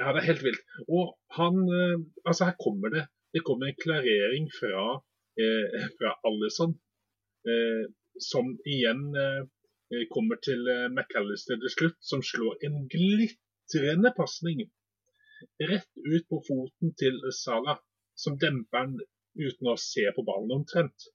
[0.00, 0.62] Ja, det er helt vilt.
[0.88, 3.02] Og han eh, Altså, her kommer det
[3.34, 4.84] Det kommer en klarering fra,
[5.40, 6.72] eh, fra Alison,
[7.48, 7.84] eh,
[8.30, 14.60] som igjen eh, kommer til McAllister til slutt, som slår en glitrende pasning
[15.70, 17.78] rett ut på foten til Salah,
[18.14, 19.00] som demper den
[19.46, 21.08] uten å se på ballen omtrent.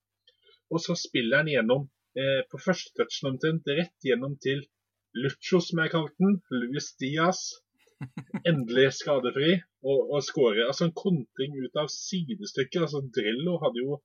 [0.74, 1.86] Og så spiller han gjennom
[2.20, 4.66] eh, på første touchen omtrent rett gjennom til
[5.18, 7.40] Lucho, som jeg kalte den, Luis Diaz
[8.50, 10.68] endelig skadefri og, og skårer.
[10.68, 12.84] Altså en kontring ut av sidestykket.
[12.86, 14.00] Altså Drillo hadde jo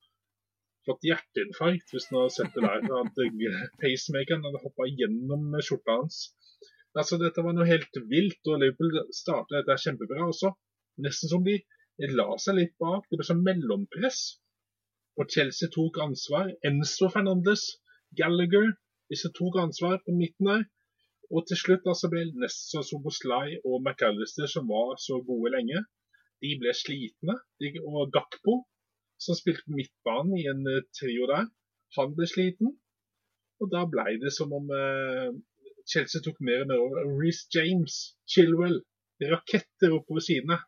[0.87, 2.87] fått hjerteinfarkt hvis han hadde sett det der.
[3.03, 6.23] At pacemakeren hadde hoppa gjennom skjorta hans.
[6.99, 10.53] Altså Dette var noe helt vilt, og Liverpool startet dette kjempebra også.
[11.05, 11.57] Nesten som de
[12.13, 13.07] la seg litt bak.
[13.09, 14.23] Det ble sånn mellompress.
[15.19, 16.53] Og Chelsea tok ansvar.
[16.69, 17.63] Enzo Fernandes,
[18.19, 18.69] Gallagher,
[19.13, 20.63] disse tok ansvar på midten der.
[21.33, 25.81] Og til slutt altså ble nesten Soboslai og McAllister, som var så gode lenge,
[26.45, 27.37] de ble slitne.
[27.89, 28.55] Og Gakpo,
[29.25, 31.47] som spilte på midtbanen i en eh, trio der,
[31.97, 32.75] han ble sliten.
[33.61, 35.31] Og da ble det som om eh,
[35.93, 37.07] Chelsea tok mer og mer over.
[37.21, 37.97] Reece James,
[38.29, 38.81] Chilwell,
[39.33, 40.59] raketter oppover sidene.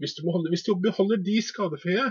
[0.00, 2.08] Hvis du, beholder, hvis du beholder de skadefrie,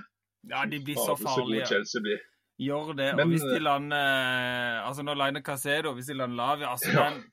[0.50, 1.66] Ja, de blir så farlige.
[1.70, 2.20] Chelsea blir.
[2.62, 3.10] Gjør det.
[3.16, 6.92] Men, og hvis de eh, lander Altså, når Line Casedo, hvis de lander Lavia altså
[6.94, 7.24] Ja, den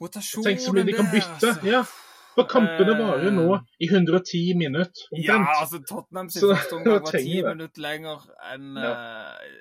[0.00, 1.34] rotasjonen Tenk så mye de kan bytte.
[1.50, 1.66] altså.
[1.68, 1.82] Ja.
[2.32, 5.02] For kampene varer Eh, nå i 110 minutter.
[5.20, 7.52] Ja, altså Tottenham sin første omgang var ti trenger det.
[7.56, 9.52] minutter lenger enn eh,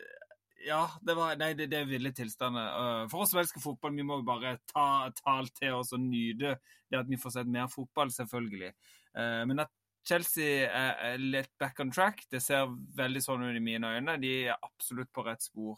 [0.70, 2.72] Ja, det var Nei, det, det er ville tilstander.
[2.72, 4.88] Eh, for oss som elsker fotball, vi må bare ta,
[5.20, 6.56] tall til oss og nyte
[6.92, 8.72] det at vi får sett mer fotball, selvfølgelig.
[9.18, 9.72] Eh, men at
[10.08, 14.18] Chelsea er, er litt back on track, det ser veldig sånn ut i mine øyne.
[14.22, 15.78] De er absolutt på rett spor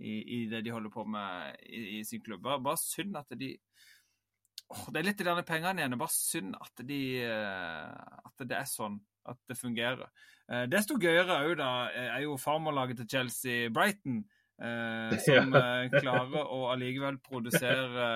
[0.00, 2.42] i, i det de holder på med i, i sin klubb.
[2.46, 3.52] Bare, bare synd at de
[4.72, 5.94] oh, Det er litt i denne pengene igjen.
[5.94, 8.98] Er bare synd at, de, eh, at det er sånn.
[9.28, 10.08] At det fungerer.
[10.48, 14.22] Eh, Desto gøyere òg, da, eh, er jo farmorlaget til Chelsea, Brighton,
[14.58, 18.10] eh, som eh, klarer å allikevel produsere,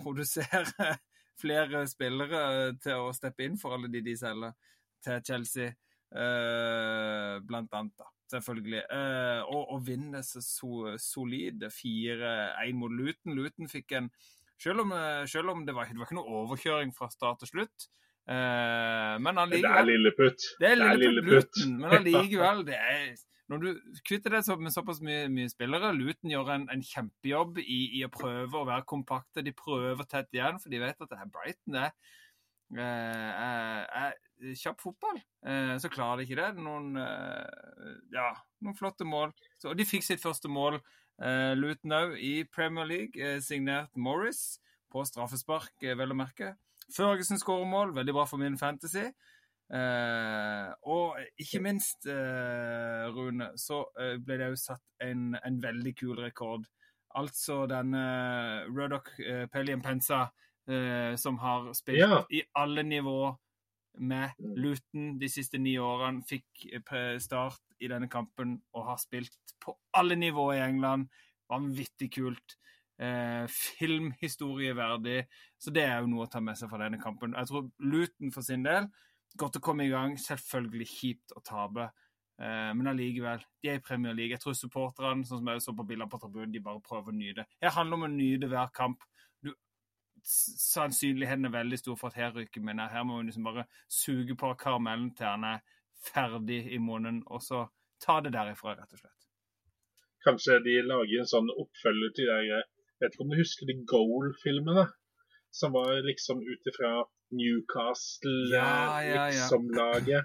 [0.00, 0.96] produsere
[1.40, 2.42] flere spillere
[2.82, 4.56] til å steppe inn for alle de de selger
[5.04, 5.72] til Chelsea,
[6.14, 7.94] eh, blant annet.
[7.98, 8.08] da.
[8.30, 8.82] selvfølgelig.
[8.90, 13.34] Eh, og, og vinne så, so, solide 4-1 mot Luton.
[13.34, 14.12] Luton fikk en
[14.60, 17.48] Selv om, eh, selv om det, var, det var ikke noe overkjøring fra start til
[17.48, 17.88] slutt.
[18.28, 20.46] Eh, men allikevel Det er lilleputt.
[20.60, 21.56] Det er lilleputt.
[21.56, 23.14] Luton, men allikevel det er,
[23.48, 23.70] Når du
[24.06, 28.04] kvitter deg så, med såpass mye, mye spillere Luton gjør en, en kjempejobb i, i
[28.06, 29.42] å prøve å være kompakte.
[29.46, 32.18] De prøver tett igjen, for de vet at det er Brighton det er,
[32.78, 35.18] er, er kjapp fotball.
[35.46, 36.62] Eh, så klarer de ikke det.
[36.62, 38.30] Noen, eh, ja,
[38.64, 39.34] noen flotte mål.
[39.66, 40.80] Og de fikk sitt første mål,
[41.22, 44.60] eh, Luton òg, i Premier League, eh, signert Morris
[44.92, 46.54] på straffespark, eh, vel å merke.
[46.90, 49.10] Førgesen skårer mål, veldig bra for min fantasy.
[49.70, 55.94] Eh, og ikke minst, eh, Rune, så eh, ble det jo satt en, en veldig
[55.96, 56.66] kul rekord.
[57.14, 60.28] Altså denne Ruddock eh, Pellian Pensa,
[60.68, 62.24] eh, som har spilt Ja.
[62.30, 63.36] i alle nivå
[63.98, 64.54] med Mm.
[64.56, 69.74] Luton de siste ni årene, fikk eh, start i denne kampen og har spilt på
[69.94, 71.08] alle nivå i England.
[71.50, 72.56] Vanvittig kult.
[73.00, 75.26] Eh, filmhistorieverdig.
[75.58, 77.34] Så det er jo noe å ta med seg fra denne kampen.
[77.36, 78.88] Jeg tror Luton for sin del
[79.38, 80.16] Godt å komme i gang.
[80.18, 81.84] Selvfølgelig kjipt å tape.
[82.40, 84.32] Eh, men allikevel, de er i Premier League.
[84.34, 87.14] Jeg tror supporterne, sånn som jeg så på bilder på tribunen, de bare prøver å
[87.14, 87.44] nyte.
[87.62, 89.04] Det handler om å nyte hver kamp.
[90.24, 92.90] Sannsynligheten er veldig stor for at her ryker vi ned.
[92.92, 95.60] Her må vi liksom bare suge på karamellen til han er
[96.06, 97.66] ferdig i munnen, og så
[98.00, 99.26] ta det derifra, rett og slett.
[100.24, 102.68] Kanskje de lager en sånn oppfølger til de Jeg
[103.00, 104.82] Vet ikke om du husker de Goal-filmene?
[105.56, 106.90] Som var liksom ut ifra
[107.32, 110.20] Newcastle, Ja, ja, ja.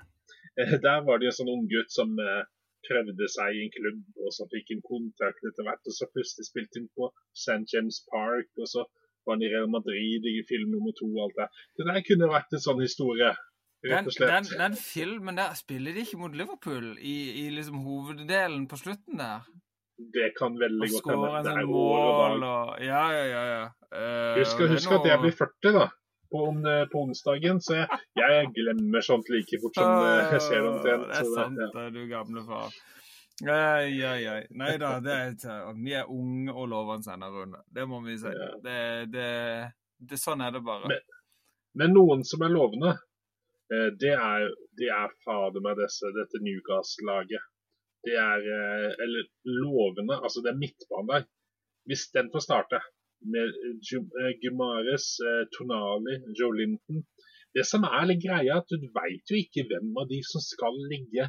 [0.60, 2.44] Eh, Der var det en sånn unggutt som eh,
[2.88, 5.88] prøvde seg i en klubb, og så fikk en kontrakt etter hvert.
[5.88, 7.64] Og så plutselig spilte han på St.
[7.74, 8.86] James Park, og så
[9.26, 11.48] var han i Real Madrid i film nummer to og alt det.
[11.80, 13.34] Det der kunne vært en sånn historie,
[13.86, 18.64] Den, og den, den filmen der spiller de ikke mot Liverpool i, i liksom hoveddelen
[18.72, 19.44] på slutten der.
[20.16, 21.28] Det kan veldig Og godt hende.
[21.28, 23.44] en Det sånn er mål og Ja, ja, ja.
[23.52, 23.68] ja.
[23.96, 25.86] Uh, Husk, husk det er at jeg blir 40 da,
[26.34, 30.60] på, om- på onsdagen, så jeg, jeg glemmer sånt like fort som eh, jeg ser
[30.66, 31.06] det omtrent.
[31.12, 31.90] Det er sant, sant, ja.
[31.96, 32.76] du gamle far.
[33.44, 34.44] Ai, ai, ai.
[34.56, 37.60] Nei da, det er, vi er unge og lovende ennå, Rune.
[37.76, 38.32] Det må vi si.
[38.32, 38.48] Ja.
[38.64, 38.78] Det,
[39.12, 39.26] det,
[40.00, 40.88] det, sånn er det bare.
[40.88, 41.12] Men-
[41.76, 42.94] Men noen som er lovende,
[43.68, 44.46] eh, det er,
[44.80, 47.44] det er fader meg disse, dette Newcastle-laget.
[48.08, 51.26] Det er eh, Eller lovende, altså det er midtbanen der.
[51.90, 52.80] Hvis den får starte
[53.28, 57.04] med eh, Gumares, eh, Tonali, Joe Linton
[57.56, 60.40] Det som er litt greia, er at du veit jo ikke hvem av de som
[60.44, 61.28] skal ligge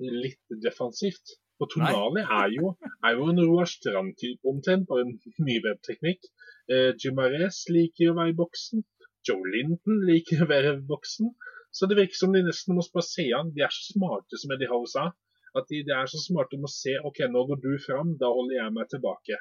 [0.00, 1.36] litt defensivt.
[1.60, 2.74] Og Tonali er jo,
[3.06, 5.14] er jo en Roar Strand-type omtrent, bare en
[5.46, 6.28] mye bedre teknikk.
[6.68, 8.84] Eh, Gumares liker å være i boksen.
[9.26, 11.32] Joe Linton liker å være i boksen.
[11.76, 13.52] Så det virker som de nesten må bare se an.
[13.56, 15.08] De er så smarte, som Eddie Howe sa.
[15.56, 18.28] At de, de er så smarte om å se OK, nå går du fram, da
[18.32, 19.40] holder jeg meg tilbake.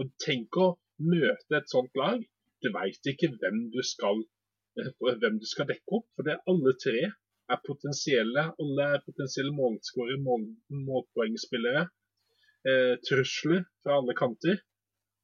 [0.00, 0.68] Og tenk å
[1.12, 2.22] møte et sånt lag.
[2.60, 4.22] Du veit ikke hvem du skal
[4.80, 6.08] eh, hvem du skal dekke opp.
[6.16, 7.10] For det er alle tre
[7.54, 8.44] er potensielle.
[8.62, 10.44] Alle er potensielle målskårere, mål,
[10.88, 11.86] målpoengspillere.
[12.70, 14.60] Eh, trusler fra alle kanter.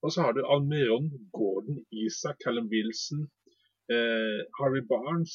[0.02, 3.20] Og så har du Almiron, Gordon, Isak, Callum Wilson,
[3.92, 5.34] eh, Harry Barnes.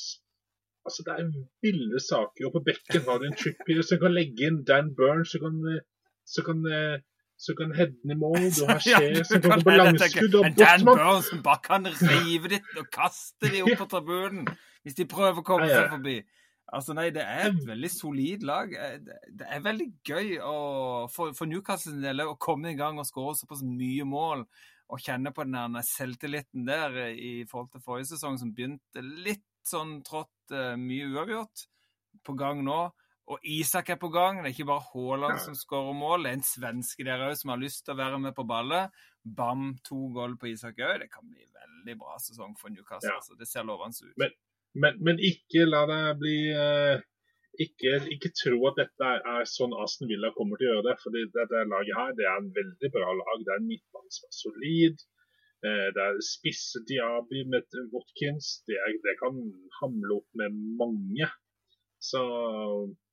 [0.85, 1.25] Altså Det er
[1.61, 2.41] ville saker.
[2.47, 5.55] Og på bekken har du en Trippier som kan legge inn Dan Burns, som kan,
[6.33, 6.97] så kan, eh,
[7.37, 8.49] så kan Hedden den i mål.
[8.57, 10.35] Du har Skjer som kan kommer på langskudd.
[10.39, 14.45] Og Dan Burns som bare kan rive ditt og kaste de opp på tribunen
[14.81, 16.17] hvis de prøver å komme seg forbi.
[16.73, 18.73] Altså nei, Det er et veldig solid lag.
[18.73, 23.05] Eh, det- er veldig gøy å, for, for Newcastle del å komme i gang og
[23.05, 24.45] skåre såpass mye mål.
[24.91, 29.01] Og kjenne på den der selvtilliten der eh, i forhold til forrige sesong, som begynte
[29.03, 31.65] litt sånn trått eh, mye uavgjort.
[32.23, 32.91] På gang nå.
[33.31, 34.41] Og Isak er på gang.
[34.41, 36.23] Det er ikke bare Haaland som skårer mål.
[36.23, 38.91] Det er en svenske der òg som har lyst til å være med på ballet.
[39.23, 40.99] Bam, to goal på Isak òg.
[41.03, 43.11] Det kan bli veldig bra sesong for Newcastle.
[43.11, 43.19] Ja.
[43.19, 43.37] Altså.
[43.39, 44.15] Det ser lovende ut.
[44.17, 44.35] Men-
[44.73, 47.01] Men, men ikke la deg bli eh,
[47.59, 50.97] ikke, ikke tro at dette er, er sånn Aston Villa kommer til å gjøre det.
[51.03, 53.43] for dette laget her det er en veldig bra lag.
[53.43, 55.03] Det er en midtbane som er solid.
[55.67, 58.61] Eh, det er spisse Diaby med Watkins.
[58.67, 59.37] Det, er, det kan
[59.81, 61.29] hamle opp med mange.
[62.01, 62.21] Så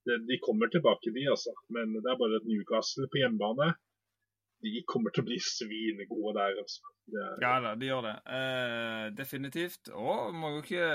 [0.06, 1.52] det, de kommer tilbake, de, altså.
[1.74, 3.74] Men det er bare at Newcastle på hjemmebane
[4.64, 6.56] de kommer til å bli svinegode der.
[6.62, 6.94] altså.
[7.06, 8.16] Det er, Ja da, de gjør det.
[8.38, 9.90] Eh, definitivt.
[9.94, 10.88] Og må jo ikke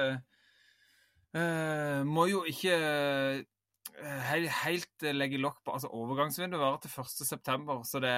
[1.36, 7.84] eh, Må jo ikke eh, helt, helt legge lokk på altså Overgangsvinduet varer til 1.9.,
[7.86, 8.14] så det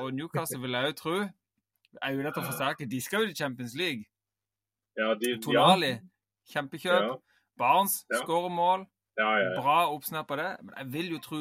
[0.00, 1.16] Og Newcastle vil jeg jo tro
[2.02, 2.84] er jo dette å forsterke.
[2.90, 4.04] De skal jo til Champions League.
[4.98, 5.94] ja, de, Tonali,
[6.52, 7.06] kjempekjøp.
[7.06, 7.14] Ja,
[7.56, 8.18] Barents Ja.
[8.20, 8.86] skårer mål.
[9.16, 9.60] ja, ja, ja.
[9.62, 10.50] Bra oppsnappa det.
[10.62, 11.40] Men jeg vil jo tro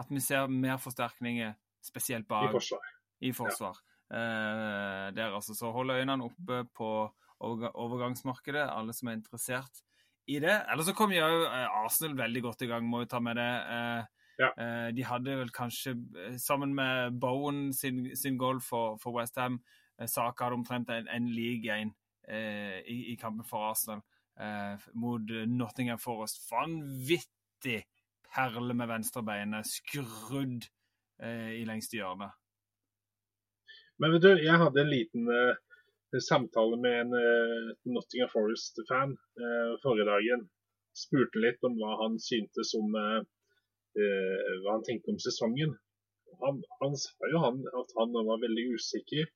[0.00, 1.52] at vi ser mer forsterkninger,
[1.84, 2.80] spesielt I forsvar.
[3.20, 3.76] i forsvar.
[4.10, 7.10] Eh, der altså, Så hold øynene oppe på
[7.42, 9.82] overga- overgangsmarkedet, alle som er interessert
[10.30, 10.54] i det.
[10.70, 13.50] Eller så kom jo eh, Arsenal veldig godt i gang, må jo ta med det.
[13.76, 14.48] Eh, Ja.
[14.56, 15.92] eh, de hadde vel kanskje,
[16.40, 19.58] sammen med Bowen sin, sin goal for, for Westham,
[20.08, 21.90] Saka hadde omtrent en, en league en
[22.24, 24.00] eh, i, i kampen for Arsenal
[24.40, 26.40] eh, mot Nottingham Forest.
[26.48, 27.82] Vanvittig
[28.32, 30.70] perle med venstrebeinet, skrudd
[31.20, 32.30] i lengste hjørne.
[34.00, 35.26] Men vet du, jeg hadde en liten
[36.18, 40.46] samtale med en uh, Nottingham Forest-fan uh, forrige dagen.
[40.96, 43.20] Spurte litt om hva han syntes om uh,
[43.94, 45.76] hva han tenkte om sesongen.
[46.40, 49.30] Han, han sa jo han, at han var veldig usikker.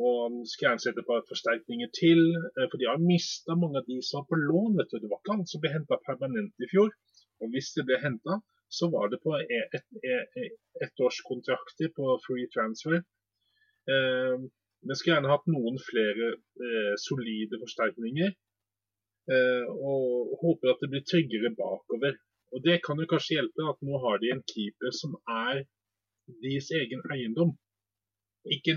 [0.00, 2.22] Og han skulle gjerne sette på forsterkninger til.
[2.60, 4.78] For de har mista mange av de som var på lån.
[4.78, 5.00] vet du.
[5.02, 6.94] Det var ikke han som ble henta permanent i fjor.
[7.42, 8.38] Og hvis det ble henta,
[8.70, 13.02] så var det på ettårskontrakter et, et, et, ettårskontrakter på free transfer.
[13.90, 14.36] Eh,
[14.88, 16.28] Vi skulle gjerne hatt noen flere
[16.66, 18.30] eh, solide forsterkninger.
[19.34, 22.16] Eh, og håper at det blir tryggere bakover.
[22.52, 25.12] Og Det kan jo kanskje hjelpe at nå har de en keeper som
[25.46, 25.60] er
[26.44, 27.52] deres egen eiendom.
[28.56, 28.72] Ikke,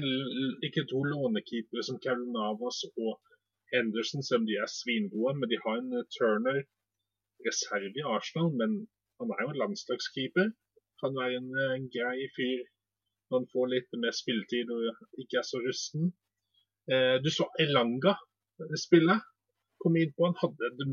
[0.67, 3.13] ikke to lånekeepere som Kevin Navas og
[3.71, 6.59] Henderson, som de er svingode, men de har en eh, Turner
[7.47, 8.51] reserve i Arsenal.
[8.59, 8.75] Men
[9.19, 10.51] han er jo en landslagskeeper.
[11.01, 12.67] Kan være en, eh, en grei fyr
[13.33, 14.85] når han får litt mer spilletid og
[15.23, 16.11] ikke er så rusten.
[16.91, 18.13] Eh, du så Elanga
[18.77, 19.17] spille.
[19.81, 20.87] Kom inn på Han hadde det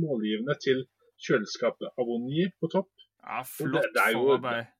[0.00, 0.84] målgivende til
[1.22, 2.88] kjøleskapet Avonji på topp.
[3.22, 4.70] Ja, flott det er jo- forarbeid.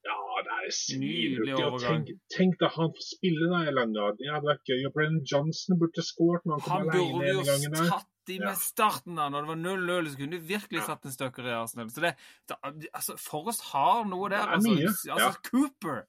[0.00, 1.64] Ja, det er.
[1.66, 2.06] Overgang.
[2.06, 4.06] tenk, tenk da han får spille da, Elanga.
[4.16, 4.86] Det hadde vært gøy.
[4.88, 7.72] Og Brennan Johnson burde skåret når han kom Han alene burde denne gangen.
[7.76, 7.90] der.
[7.90, 8.44] tatt de Ja.
[8.46, 10.08] med starten da, når det var 0-0.
[10.08, 11.90] Så kunne du virkelig satt en støkker i Arsenal.
[11.90, 12.14] Så det,
[12.48, 14.40] det, altså, Forrest har noe der.
[14.46, 14.72] Det altså,
[15.12, 15.32] altså ja.
[15.50, 16.06] Cooper.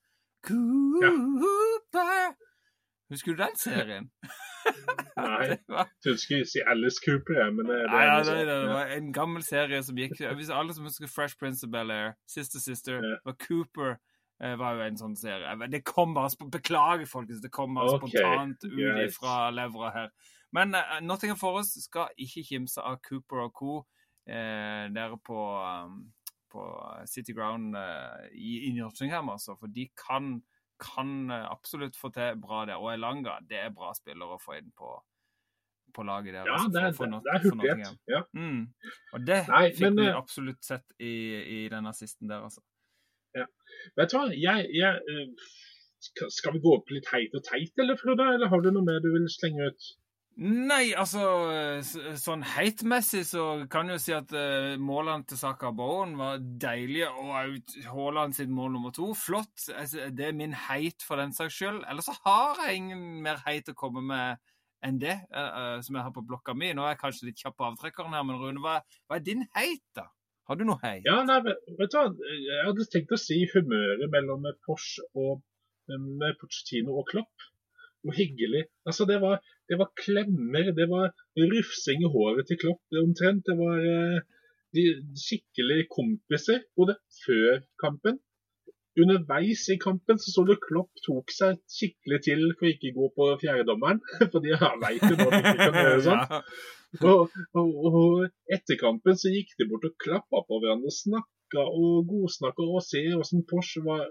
[0.47, 2.33] Cooper!
[3.11, 4.11] Husker du den serien?
[5.17, 7.49] Nei, Det var, jeg du skulle si Alice Cooper, ja.
[7.51, 10.15] men det, det nei, er nei, noe nei, det var en gammel serie som gikk
[10.37, 13.17] Hvis alle som husker Fresh Prince of Bel-Air, Sister Sister, Ja.
[13.25, 13.95] var Cooper
[14.41, 15.55] eh, var jo en sånn serie.
[15.71, 17.41] Det kom bare sp- Beklager, folkens.
[17.43, 18.15] Det kom bare okay.
[18.15, 19.17] spontant ut yes.
[19.19, 20.13] fra levra her.
[20.55, 23.75] Men uh, Nottingham Forest skal ikke kimse av Cooper og co.
[24.29, 25.37] Uh, der på,
[25.87, 26.01] um,
[26.51, 26.63] på
[27.09, 29.55] City Ground eh, i, i Nottingham, altså.
[29.59, 30.33] For de kan,
[30.83, 32.77] kan eh, absolutt få til bra der.
[32.81, 34.91] Og Elanga, det er bra spillere å få inn på,
[35.95, 36.49] på laget der.
[36.49, 38.03] Ja, altså, det er, for- for det, er hurtighet.
[38.11, 38.21] Ja.
[38.37, 38.61] Mm.
[39.15, 41.15] Og det Nei, fikk men, vi eh, absolutt sett i,
[41.55, 42.63] i den assisten der, altså.
[43.95, 48.25] Vet du hva, jeg, jeg skal vi gå opp litt heit og teit, eller Frode?
[48.35, 49.91] Eller har du noe mer du vil slenge ut?
[50.41, 51.21] Nei, altså
[51.83, 56.39] s- Sånn heitmessig så kan jeg jo si at uh, målene til Saka Bowen var
[56.39, 57.59] deilige, og
[57.91, 59.11] Haaland sitt mål nummer to.
[59.13, 59.67] Flott.
[59.75, 61.83] Altså, det er min heit for den saks skyld.
[61.91, 64.39] Ellers så har jeg ingen mer heit å komme med
[64.81, 66.71] enn det eh, eh, som jeg har på blokka mi.
[66.73, 69.43] Nå er jeg kanskje litt kjapp på avtrekkeren her, men Rune, hva, hva er din
[69.53, 70.07] heit, da?
[70.49, 71.03] Har du noe heit?
[71.05, 75.43] Ja, nei, vet du hva, jeg hadde tenkt å si humøret mellom Porsche og
[76.41, 77.45] Pochettino og Klopp.
[78.01, 78.63] Hvor hyggelig.
[78.87, 83.45] Altså, det var, det var klemmer, det var rufsing i håret til Klopp omtrent.
[83.45, 84.19] Det var eh,
[84.75, 84.85] de
[85.25, 88.19] skikkelig kompiser, både før kampen.
[89.01, 93.09] Underveis i kampen så så du Klopp tok seg skikkelig til for ikke å gå
[93.17, 94.01] på fjerdedommeren.
[94.33, 96.37] Fordi han veit jo nå ikke kan gjøre sånn.
[97.07, 98.15] Og, og, og
[98.51, 102.83] etter kampen så gikk de bort og klappa på hverandre, og snakka og godsnakka og
[102.83, 104.09] se åssen Porsche var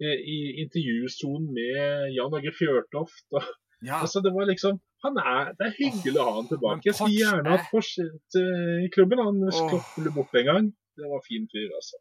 [0.00, 3.26] i intervjusonen med Jan Åge Fjørtoft.
[3.32, 3.42] Og,
[3.82, 3.98] Ja.
[4.00, 6.84] altså det var liksom han er, Det er hyggelig å ha han tilbake.
[6.86, 9.18] Jeg skulle gjerne hatt Porsche til- i klubben.
[9.18, 10.72] Han skulle bort en gang.
[10.96, 11.96] Det var fin fyr, altså.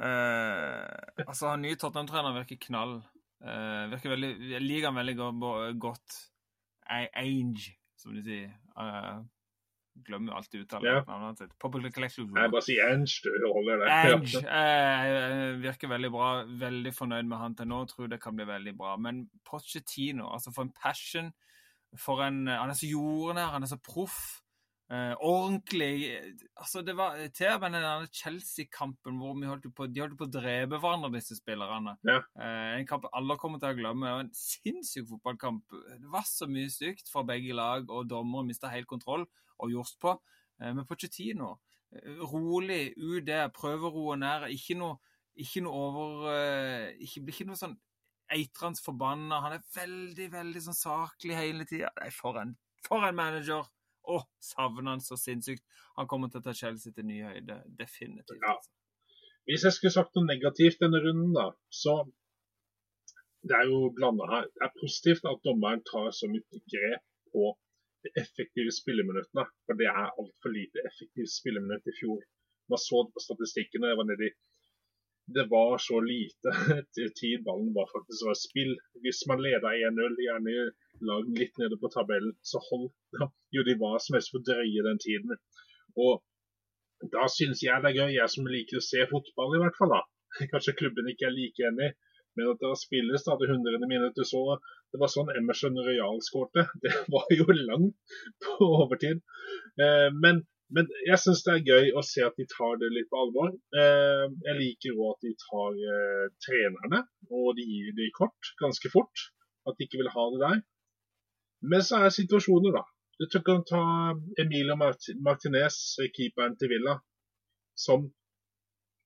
[0.00, 3.02] Eh, altså, han nye Tottenham-treneren virker knall.
[3.42, 5.16] Eh, virker veldig, jeg liker han veldig
[5.80, 6.16] godt.
[6.90, 8.48] Age, som de sier.
[8.76, 9.20] Uh,
[10.06, 11.00] glemmer jo alltid uttale Ja.
[11.08, 11.52] navnet sitt.
[11.58, 13.90] Public Collection Jeg bare sier Ange, du holder det.
[13.90, 16.28] Ange eh, virker veldig bra.
[16.46, 17.84] Veldig fornøyd med han til nå.
[17.90, 18.96] Tror det kan bli veldig bra.
[18.96, 21.32] Men Pochettino, altså for en passion.
[21.98, 24.40] For en, han er så jordnær, han er så proff.
[24.90, 26.18] Eh, ordentlig
[26.58, 30.26] altså Det var til og med den Chelsea-kampen hvor vi holdt på, de holdt på
[30.26, 31.94] å drepe hverandre, disse spillerne.
[32.06, 32.16] Ja.
[32.38, 34.06] Eh, en kamp alle kommer til å glemme.
[34.08, 35.62] Det var en sinnssyk fotballkamp.
[36.00, 39.28] Det var så mye stygt fra begge lag, og dommeren mista helt kontroll
[39.60, 40.14] og gjort på.
[40.60, 42.24] Eh, men Pochettino, nå.
[42.32, 44.48] rolig ut der, prøver å roe ned.
[44.54, 44.98] Ikke noe,
[45.40, 47.76] ikke noe over eh, ikke, ikke noe sånn
[48.30, 49.42] eitrende forbanna.
[49.44, 51.90] Han er veldig, veldig sånn saklig hele tida.
[52.14, 52.38] For
[52.86, 53.68] for en manager!
[54.10, 55.62] Å, savner han så sinnssykt.
[55.98, 58.40] Han kommer til å ta Chelsea til ny høyde, Definitivt.
[58.46, 58.54] Ja.
[59.48, 61.98] Hvis jeg skulle sagt noe negativt denne runden, da, så
[63.44, 64.48] det er jo blanda her.
[64.54, 67.52] Det er positivt at dommeren tar så mye grep på
[68.04, 69.46] de effektive spilleminuttene.
[69.66, 72.22] For det er altfor lite effektivt spilleminutt i fjor.
[72.70, 73.90] Man så på statistikkene.
[73.90, 74.30] Jeg var nedi
[75.34, 76.50] det var så lite
[77.20, 78.72] tid ballen var faktisk var spill.
[79.02, 80.54] Hvis man leda 1-0, gjerne
[81.10, 84.86] lag litt nede på tabellen, så holdt det, jo de hva som helst for drøye
[84.88, 85.38] den tiden.
[86.04, 86.22] Og
[87.14, 89.94] da syns jeg det er gøy, jeg som liker å se fotball i hvert fall.
[89.96, 90.02] da.
[90.52, 91.92] Kanskje klubben ikke er like enig,
[92.36, 94.42] men at det spilles da, det hundrede minutter så
[94.90, 96.66] Det var sånn Emerson Royal skårte.
[96.84, 99.22] Det var jo langt på overtid.
[99.80, 103.08] Eh, men men jeg syns det er gøy å se at de tar det litt
[103.10, 103.50] på alvor.
[103.74, 108.92] Eh, jeg liker òg at de tar eh, trenerne, og de gir de kort ganske
[108.92, 109.24] fort.
[109.66, 110.60] At de ikke vil ha det der.
[111.72, 112.84] Men så er situasjoner, da.
[113.20, 113.82] Du kan ta
[114.40, 115.80] Emilio Martinez,
[116.14, 116.94] keeperen til Villa,
[117.76, 118.06] som,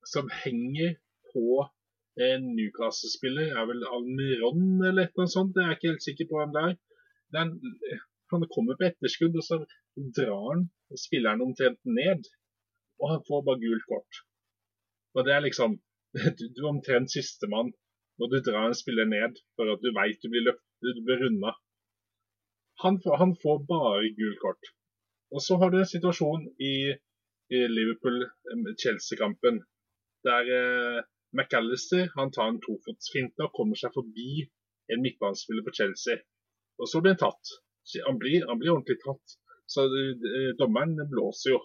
[0.07, 0.95] som henger
[1.33, 1.65] på
[2.17, 3.53] en Newcastle-spiller.
[3.59, 5.57] Er vel Almiron eller noe sånt?
[5.59, 6.77] Jeg er ikke helt sikker på hvem det er.
[7.35, 8.03] Er
[8.33, 9.57] han kommer på etterskudd, og så
[10.19, 10.63] drar han
[11.05, 12.23] spilleren omtrent ned.
[13.01, 14.23] Og han får bare gult kort.
[15.15, 15.81] Og det er liksom
[16.39, 17.73] Du er omtrent sistemann
[18.19, 21.19] når du drar en spiller ned for at du veit du blir løftet, du blir
[21.25, 21.51] runda.
[22.83, 24.71] Han, han, får bare gult kort.
[25.35, 26.75] Og så har du en situasjon i,
[27.57, 29.59] i Liverpool-Chelsea-kampen
[30.27, 31.01] der eh,
[31.35, 34.45] McAllister han tar en tofotsfinte og kommer seg forbi
[34.93, 36.19] en midtbanespiller på Chelsea.
[36.79, 37.55] Og så blir han tatt.
[38.07, 39.37] Han blir, han blir ordentlig tatt.
[39.67, 41.61] Så uh, dommeren blåser jo.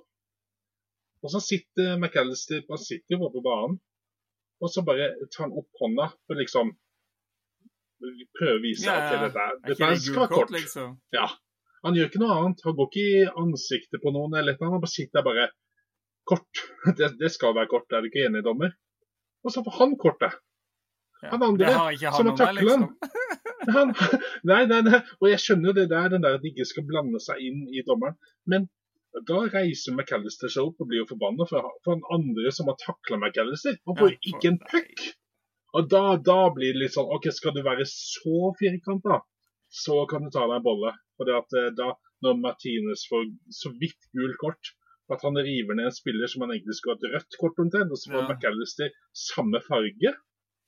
[1.23, 3.77] Og så sitter McAllister han sitter jo på banen,
[4.63, 6.75] og så bare tar han opp hånda for liksom
[7.99, 9.17] Prøve å vise at ja.
[9.25, 10.51] dette, er- Er dette det skal være kort.
[10.55, 10.91] liksom?
[11.11, 11.25] Ja.
[11.83, 12.61] Han gjør ikke noe annet.
[12.63, 14.69] Han går ikke i ansiktet på noen eller noe.
[14.71, 15.49] Han bare sitter der bare
[16.29, 16.61] Kort.
[16.97, 18.71] Det, det skal være kort, er du ikke enig, dommer?
[19.45, 20.35] Og så får han kortet.
[21.23, 21.33] Ja.
[21.33, 22.85] Han andre ikke som han har takla han.
[22.87, 22.95] liksom.
[23.75, 23.89] Han,
[24.47, 24.99] nei, nei, nei.
[25.19, 27.65] Og jeg skjønner jo det der, den der at de ikke skal blande seg inn
[27.75, 28.15] i dommeren.
[28.49, 28.65] Men
[29.27, 32.77] da reiser McAllister seg opp og blir jo forbanna for, for han andre som har
[32.81, 33.75] takla McAllister.
[33.89, 35.03] Han får Ja, for- ikke en puck!
[35.77, 39.19] Og da, da blir det litt sånn OK, skal du være så firkanta,
[39.83, 40.95] så kan du ta deg en bolle.
[41.19, 41.91] For det at eh, da,
[42.25, 43.27] når Martinez får
[43.59, 44.71] så vidt gult kort
[45.15, 47.93] at han river ned en spiller som han egentlig skulle ha et rødt kort omtrent,
[47.93, 48.27] og så får Ja.
[48.33, 48.89] McAllister
[49.27, 50.15] samme farge.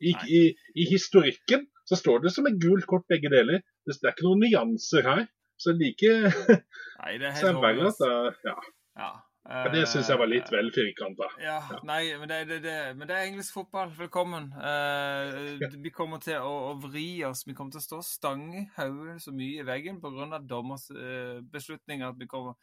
[0.01, 0.41] I, i,
[0.81, 3.61] I historikken så står det som et gult kort begge deler.
[3.85, 5.27] Det, det er ikke noen nyanser her.
[5.61, 6.13] Så like
[7.03, 8.55] Nei, det er helt verre at ja.
[8.97, 9.11] Ja.
[9.41, 11.27] Uh, Det syns jeg var litt Eh, vel firkanta.
[11.41, 13.89] Ja, nei, men det, det, det, men det er engelsk fotball.
[13.97, 14.51] Velkommen.
[14.53, 17.41] Uh, vi kommer til å, å vri oss.
[17.47, 20.37] Vi kommer til å stå stange hodet så mye i veggen pga.
[20.45, 22.53] dommers uh, beslutning at vi kommer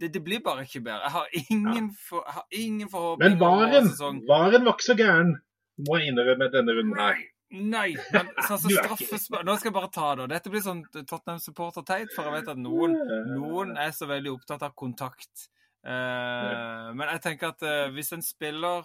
[0.00, 1.00] det, det blir bare ikke bedre.
[1.06, 3.34] Jeg har ingen, for, jeg har ingen forhåpninger.
[3.34, 4.22] Men varen, sesong.
[4.28, 5.34] varen var ikke så gæren,
[5.88, 7.18] må jeg innrømme denne runden Nei.
[7.48, 10.26] Nei, men sånn som straffespark Nå skal jeg bare ta det.
[10.34, 12.98] Dette blir sånn Tottenham-supporter-teit, for jeg vet at noen,
[13.30, 15.48] noen er så veldig opptatt av kontakt.
[15.86, 18.84] Uh, men jeg tenker at uh, hvis en spiller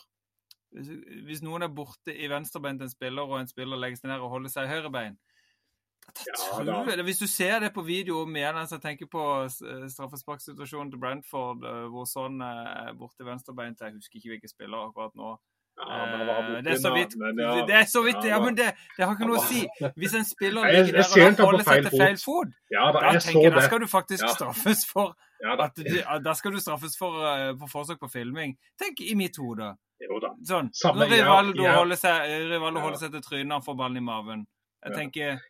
[0.74, 0.92] hvis,
[1.28, 4.24] hvis noen er borte i venstrebein til en spiller, og en spiller legger seg ned
[4.24, 5.18] og holder seg i høyrebein
[6.28, 10.92] Ja, tror jeg, Hvis du ser det på video altså jeg tenker på eh, straffesparksituasjonen
[10.92, 12.38] til Brentford, eh, hvor sånn
[12.98, 15.38] borte i venstrebeint, Jeg husker ikke hvilke spillere akkurat nå.
[15.78, 17.14] Ja, det Eh, det er så vidt.
[17.68, 19.64] Det er så vidt, ja, men det, det har ikke noe å si.
[19.98, 23.64] Hvis en spiller ligger der og holder seg til feil fot, da, tenker jeg, da
[23.68, 27.18] skal du faktisk straffes for at du, Da skal du straffes for
[27.60, 28.56] for forsøk på filming.
[28.80, 29.74] Tenk i mitt hode.
[30.46, 30.70] Sånn.
[30.84, 34.46] Når Rivaldo holder seg, Rivaldo holder seg til trynet og får ballen i maven.
[34.84, 35.42] Jeg tenker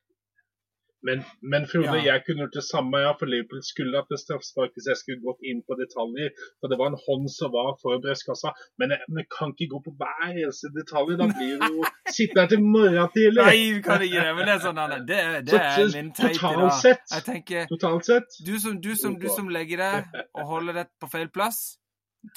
[1.03, 2.13] Men, men Frode, Ja.
[2.13, 2.99] jeg kunne gjort det samme.
[3.03, 6.29] Ja, for Liverpool skulle hatt straffespark hvis jeg skulle gått inn på detaljer.
[6.61, 8.53] For det var en hånd som var for brystkassa.
[8.79, 11.17] Men jeg, men kan ikke gå på hver eneste detalj.
[11.19, 11.83] Da blir du jo
[12.17, 13.43] sitte her til morgen tidlig.
[13.43, 14.33] Nei, vi kan ikke det.
[14.39, 16.97] Men det er sånn, Anne, det, det er min teit i dag.
[17.17, 20.93] Jeg tenker totalt sett du som, du, som, du som legger deg og holder deg
[21.03, 21.63] på feil plass,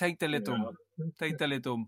[0.00, 0.66] tenk deg litt om.
[1.22, 1.86] Tenk deg litt om.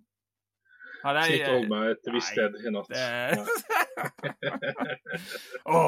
[1.05, 2.89] Ja, det er- holde meg et visst sted i natt.
[2.91, 3.78] det-
[5.69, 5.81] Å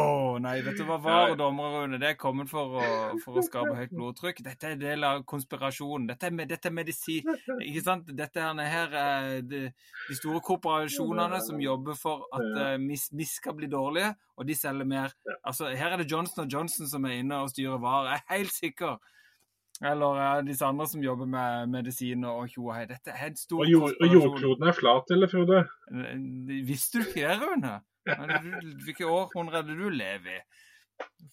[0.42, 2.00] nei, vet du hva var dommere, Rune?
[2.00, 2.86] Det er kommet for å,
[3.22, 4.42] for å skape høyt blodtrykk.
[4.46, 6.08] Dette er del av konspirasjonen.
[6.10, 7.30] Dette er, dette er medisin.
[7.58, 8.10] Ikke sant?
[8.16, 9.62] Dette her, her er de,
[10.08, 14.58] de store korporasjonene som jobber for at eh, vi, vi skal bli dårlige, og de
[14.58, 15.16] selger mer.
[15.40, 18.16] Altså, her er det Johnson Johnson som er inne og styrer varer.
[18.16, 19.00] Jeg er helt sikker.
[19.80, 22.84] Eller eh, disse andre som jobber med medisiner og tjo og hei.
[22.90, 25.62] Dette er en stor Og, jord, og jordkloden er flat, eller, Frode?
[26.68, 27.78] Visste du ikke det, Rune?
[28.06, 30.40] Men du- Hvilke århundre er det du lever i?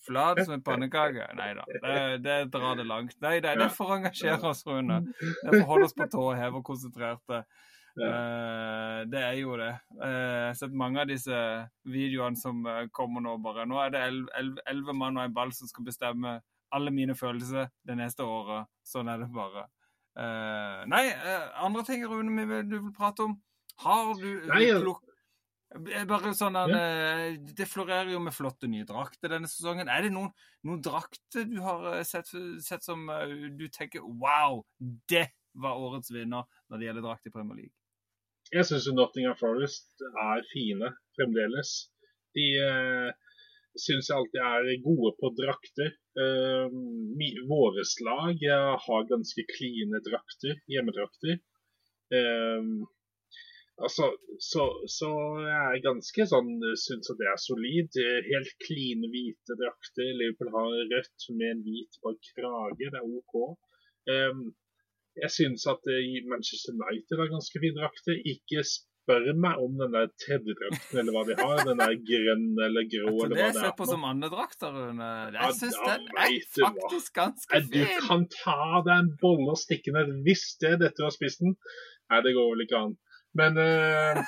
[0.06, 1.26] Flat som en pannekake?
[1.36, 3.16] Nei da, det, det drar det langt.
[3.22, 5.02] Nei, det, er derfor å engasjere oss, Rune.
[5.20, 7.42] Det er for å holde oss på tå og heve og konsentrerte.
[7.98, 9.72] Eh, det er jo det.
[9.98, 11.40] Eh, jeg har sett mange av disse
[11.90, 13.66] videoene som eh, kommer nå bare.
[13.68, 16.38] Nå er det el- el- elleve mann og en ball som skal bestemme
[16.72, 18.68] alle mine følelser det neste året.
[18.88, 19.66] Sånn er det bare.
[20.18, 21.04] Nei,
[21.62, 23.36] andre ting Rune vi vil, du vil prate om?
[23.84, 24.82] Har du Nei, jeg-
[25.68, 29.90] Bare sånn at, eh, Det florerer jo med flotte nye drakter denne sesongen.
[29.92, 30.32] Er det noen,
[30.64, 32.32] noen drakter du har eh, sett,
[32.64, 34.64] sett som eh, du tenker Wow,
[35.12, 37.76] det var årets vinner når det gjelder drakt i Premier League?
[38.54, 41.74] Jeg syns Nottingham Forest er fine fremdeles.
[42.38, 43.10] De eh,
[43.76, 45.92] syns jeg alltid er gode på drakter.
[46.16, 51.42] Eh, våre Våres lag eh, har ganske kline drakter, hjemmedrakter.
[52.16, 52.72] Eh,
[53.86, 54.10] altså,
[54.42, 55.10] så, så
[55.44, 56.52] jeg er ganske sånn
[56.82, 58.00] Syns at det er solid.
[58.30, 60.14] Helt kline hvite drakter.
[60.22, 62.92] Liverpool har rødt med en hvit bak krage.
[62.92, 63.38] Det er OK.
[64.08, 64.48] Um,
[65.18, 68.20] jeg syns at eh, Manchester United har ganske fine drakter.
[68.34, 71.64] Ikke spør meg om den der tredjedrakten eller hva de har.
[71.70, 73.56] Den der grønn eller grå eller det er.
[73.56, 73.76] det ser er.
[73.80, 75.10] på som andedrakter, Rune.
[75.38, 76.72] Jeg syns ja, den er hva.
[76.78, 77.74] faktisk ganske fin.
[77.74, 81.16] Du kan ta deg en bolle og stikke ned hvis det er dette du har
[81.16, 81.58] spist den.
[82.08, 82.98] Nei, det går vel ikke an.
[83.38, 84.20] Men eh,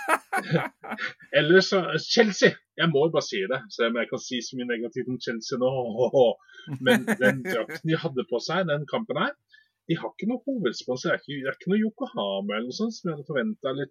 [1.39, 1.72] ellers
[2.05, 2.53] Chelsea!
[2.80, 5.20] Jeg må jo bare si det, selv om jeg kan si så mye negativt om
[5.26, 5.72] Chelsea nå.
[6.86, 9.34] Men den drakten de hadde på seg den kampen her,
[9.89, 11.16] de har ikke noe hovedsponsor.
[11.18, 13.89] Det er ikke, noe Yokohama eller noe sånt som jeg hadde forventa, eller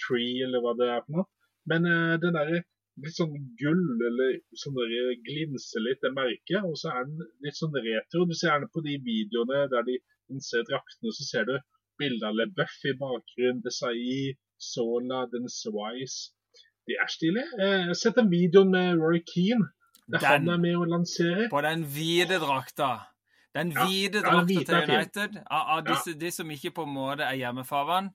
[0.00, 1.28] Tree eller hva det er for noe.
[1.68, 2.62] Men eh, den derre
[3.02, 6.64] litt sånn gull, eller sånn der glinser litt, det merket.
[6.64, 8.24] Og så er den litt sånn retro.
[8.24, 9.98] Du ser gjerne på de videoene der de
[10.44, 11.56] ser draktene, så ser du
[12.00, 16.32] bilder av LeBuff i bakgrunnen, Desai, Sola, Dennis Wise.
[16.86, 17.46] De er stilige.
[17.60, 19.70] har Sett en video med Roy Keane.
[20.06, 20.28] Det Den.
[20.28, 21.48] han er med og lanserer.
[21.50, 22.90] På den hvite drakta.
[23.54, 24.98] Den Ja, hvite ja, drakta til er.
[24.98, 28.10] United, av, av disse, de som ikke på en måte er hjemmefarvann,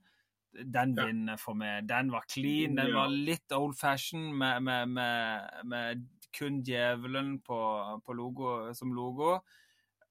[0.53, 1.05] den Ja.
[1.05, 1.87] vinner for meg.
[1.89, 6.05] Den var clean, den var litt old fashion med, med, med, med
[6.37, 7.57] kun djevelen på,
[8.05, 9.39] på logo, som logo.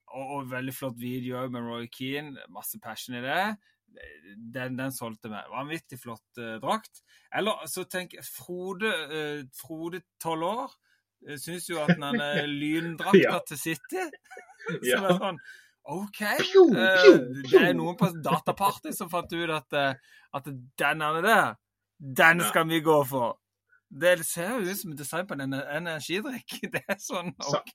[0.09, 2.37] Og, og veldig flott video med Roy Keane.
[2.49, 3.57] Masse passion i det.
[4.55, 5.47] Den, den solgte meg.
[5.51, 7.01] Vanvittig flott uh, drakt.
[7.35, 10.75] Eller så tenk Frode, uh, Frode 12 år.
[11.29, 13.39] uh, Syns jo at den er lyndrakta Ja.
[13.49, 14.05] til City.
[14.69, 15.39] Så det er sånn
[15.89, 16.19] OK.
[16.21, 17.05] Eh,
[17.49, 19.95] det er noen på dataparty som fant ut at, eh,
[20.37, 21.55] at den er der,
[21.97, 23.39] den skal vi gå for.
[23.89, 26.59] Det ser jo ut som design på en en energidrikk.
[26.75, 27.73] Det er sånn OK.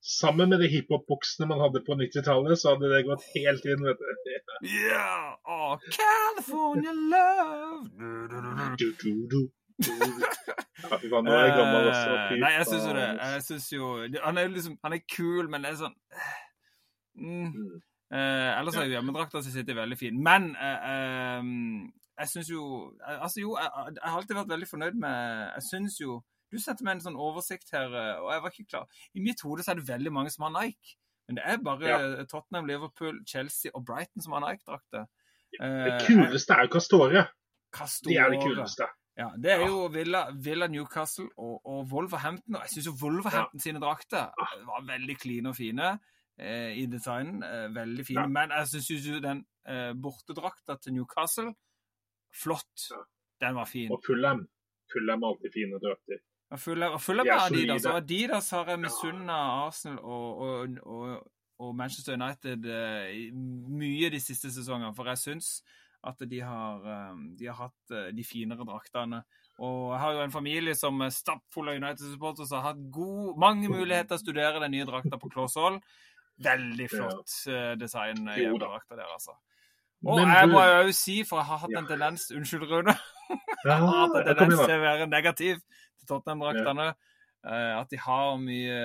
[0.00, 3.98] Sammen med de hiphop-buksene man hadde på 90-tallet, så hadde det gått helt inn, vet
[3.98, 4.10] du.
[4.62, 5.34] Yeah!
[5.42, 8.76] Oh, California love!
[8.78, 9.40] Du, du, du.
[9.78, 12.14] Ja, fy faen, nå er jeg gammel også.
[12.14, 13.04] Eh, Fy Nei, jeg syns jo det.
[13.18, 13.90] Jeg synes jo
[14.24, 15.94] Han er jo liksom Han er kul, men det er sånn
[17.18, 17.52] mm.
[17.52, 17.76] Mm.
[18.14, 20.18] eh, Ellers er hjemmedrakta si sitter veldig fin.
[20.22, 21.52] Men eh, eh,
[22.22, 22.64] jeg syns jo
[22.98, 26.18] eh, Altså, jo, jeg, jeg har alltid vært veldig fornøyd med Jeg syns jo
[26.52, 29.02] Du sendte meg en sånn oversikt her, eh, og jeg var ikke klar.
[29.14, 30.96] I mitt hode så er det veldig mange som har Nike.
[31.28, 32.24] Men det er bare Ja.
[32.24, 35.08] Tottenham, Liverpool, Chelsea og Brighton som har Nike-drakter.
[35.58, 37.26] Det kuleste er jo Castore.
[38.08, 38.88] De er det kuleste.
[39.18, 42.54] Ja, det er jo Villa, Villa Newcastle og, og Wolverhampton.
[42.54, 44.30] Og jeg syns jo Wolverhampton sine drakter
[44.68, 45.88] var veldig kline og fine
[46.38, 47.42] eh, i designen.
[47.42, 48.20] Eh, veldig fine.
[48.20, 48.26] Ja.
[48.30, 51.50] Men jeg syns jo den eh, bortedrakta til Newcastle
[52.42, 52.86] flott.
[52.92, 53.02] Ja.
[53.42, 53.90] Den var fin.
[53.92, 54.46] Og Fulham.
[54.92, 56.22] Fulham er alltid fine drakter.
[56.48, 57.86] Og følger, av, og full av De er Adidas.
[57.86, 61.10] Og Adidas har jeg misunna Arsenal og, og, og,
[61.60, 64.94] og Manchester United eh, mye de siste sesongene.
[64.96, 65.50] For jeg syns
[66.08, 69.20] at de har, eh, de har hatt eh, de finere draktene.
[69.58, 73.34] Og jeg har jo en familie som er stappfull av United-supportere, som har hatt god,
[73.42, 75.82] mange muligheter til å studere den nye drakta på hold.
[76.38, 77.34] Veldig flott
[77.80, 79.34] design i drakta der, altså.
[80.06, 82.94] Og Men jeg må jo si, for jeg har hatt en tendens Unnskyld, Rune.
[83.66, 85.58] jeg har hatt en jeg tendens til å være negativ
[86.08, 86.92] Tottenham-draktene.
[87.46, 88.78] Eh, at de har mye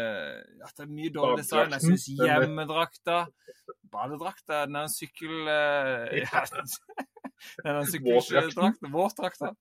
[0.62, 1.74] At det er mye dårlig design.
[1.74, 3.24] Jeg syns hjemmedrakta
[3.94, 5.48] Badedrakta, den en sykkel...
[5.50, 6.44] eh, ja,
[7.66, 8.92] den er sykkeldrakten.
[8.94, 9.52] Våtdrakta.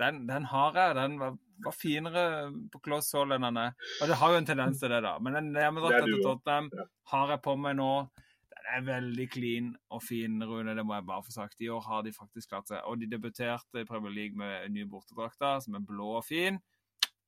[0.00, 0.96] Den, den har jeg.
[0.96, 2.24] Den var, var finere
[2.72, 3.74] på close hold enn den er.
[4.00, 5.16] Og det har jo en tendens til det, da.
[5.20, 6.22] Men den hjemmedrakta til.
[6.24, 6.70] Tottenham
[7.12, 7.90] har jeg på meg nå.
[8.54, 10.76] Den er veldig clean og fin, Rune.
[10.76, 11.60] Det må jeg bare få sagt.
[11.60, 12.80] I år har de faktisk klart seg.
[12.88, 16.62] Og de debuterte i Premier League med nye bortedrakter, som er blå og fin.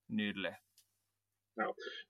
[0.09, 0.55] Nydelig.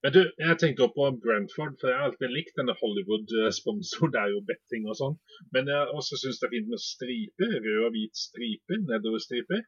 [0.03, 4.13] Men du, jeg tenkte også på Brentford, for jeg har alltid likt denne Hollywood-sponsoren.
[4.15, 5.19] Det er jo betting og sånn.
[5.55, 7.53] Men jeg også syns det er fint med striper.
[7.67, 9.63] Rød og hvit striper, nedoverstriper.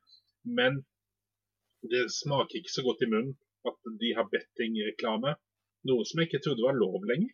[0.58, 0.80] Men
[1.92, 3.36] det smaker ikke så godt i munnen
[3.68, 5.36] at de har bettingreklame.
[5.88, 7.30] Noe som jeg ikke trodde var lov lenger.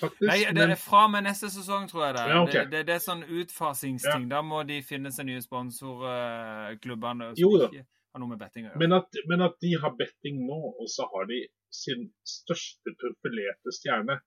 [0.00, 0.28] faktisk.
[0.30, 2.28] Nei, det er fra og med neste sesong, tror jeg det.
[2.30, 2.52] Ja, okay.
[2.52, 4.30] det, det, det er sånn utfasingsting.
[4.30, 7.70] Da må de finne seg nye sponsorklubbene som Jo da.
[7.70, 8.80] ikke har noe med betting å gjøre.
[8.84, 11.40] Men at, men at de har betting nå, og så har de
[11.74, 14.20] sin største profilerte stjerne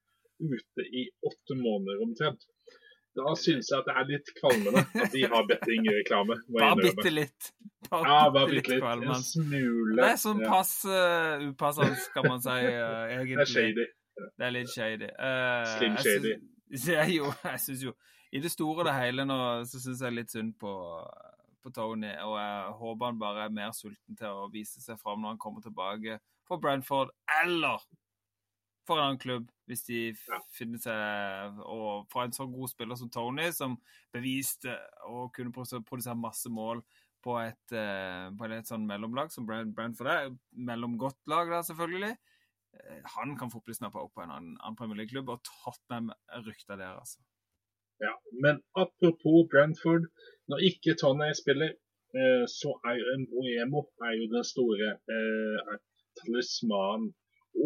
[0.43, 2.43] ute i åtte måneder omtrent.
[3.17, 6.35] Da syns jeg at det er litt kvalmende at de har bettingreklame.
[6.53, 7.47] Bare bitte litt.
[7.89, 8.83] Bare Ja, bare bitte litt.
[8.83, 9.15] litt.
[9.15, 9.95] En smule.
[9.97, 13.39] Det er sånn pass uh, upassende, kan man si, uh, egentlig.
[13.39, 13.87] det er shady.
[14.27, 15.09] Det er litt shady.
[15.17, 16.35] Uh, Slim shady.
[16.77, 19.37] Jeg, syns jo, jo I det store og det hele nå
[19.71, 20.71] så syns jeg litt synd på,
[21.63, 22.09] på Tony.
[22.23, 25.41] Og jeg håper han bare er mer sulten til å vise seg fram når han
[25.41, 27.11] kommer tilbake for Brentford
[27.43, 27.81] eller
[28.87, 29.97] for en annen klubb, hvis de
[30.55, 33.73] finner seg Og for en så god spiller som Tony, som
[34.15, 36.79] beviste å kunne produsere masse mål
[37.25, 40.29] på et, eh, på et sånn mellomlag som Brent- Brentford er.
[40.55, 42.13] Mellomgodt lag, da, selvfølgelig.
[42.77, 46.13] Eh, Han kan fort bli snappa opp på en annen, annen Premier League-klubb, og Tottenham
[46.45, 47.19] rykter der, altså.
[47.99, 50.07] Ja, men apropos Brentford,
[50.49, 51.71] når ikke Tony spiller,
[52.17, 53.79] eh, så er jo Mboemo
[54.33, 55.59] den store eh,
[56.19, 57.07] talismanen.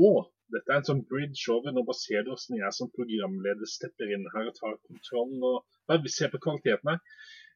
[0.08, 0.18] Og
[0.54, 1.70] dette er en sånn bridge over.
[1.72, 5.40] Nå baserer det du hvordan jeg som programleder stepper inn her og tar kontrollen.
[5.50, 5.58] og
[5.88, 7.00] bare Vi ser på kvaliteten her.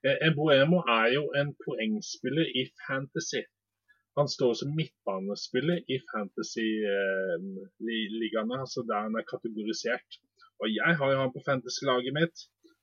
[0.05, 3.41] Eh, Mboemo er jo en poengspiller i fantasy.
[4.17, 10.09] Han står som midtbanespiller i fantasy-ligaene, altså der han er kategorisert.
[10.61, 12.37] Og jeg har jo han på fantasy-laget mitt.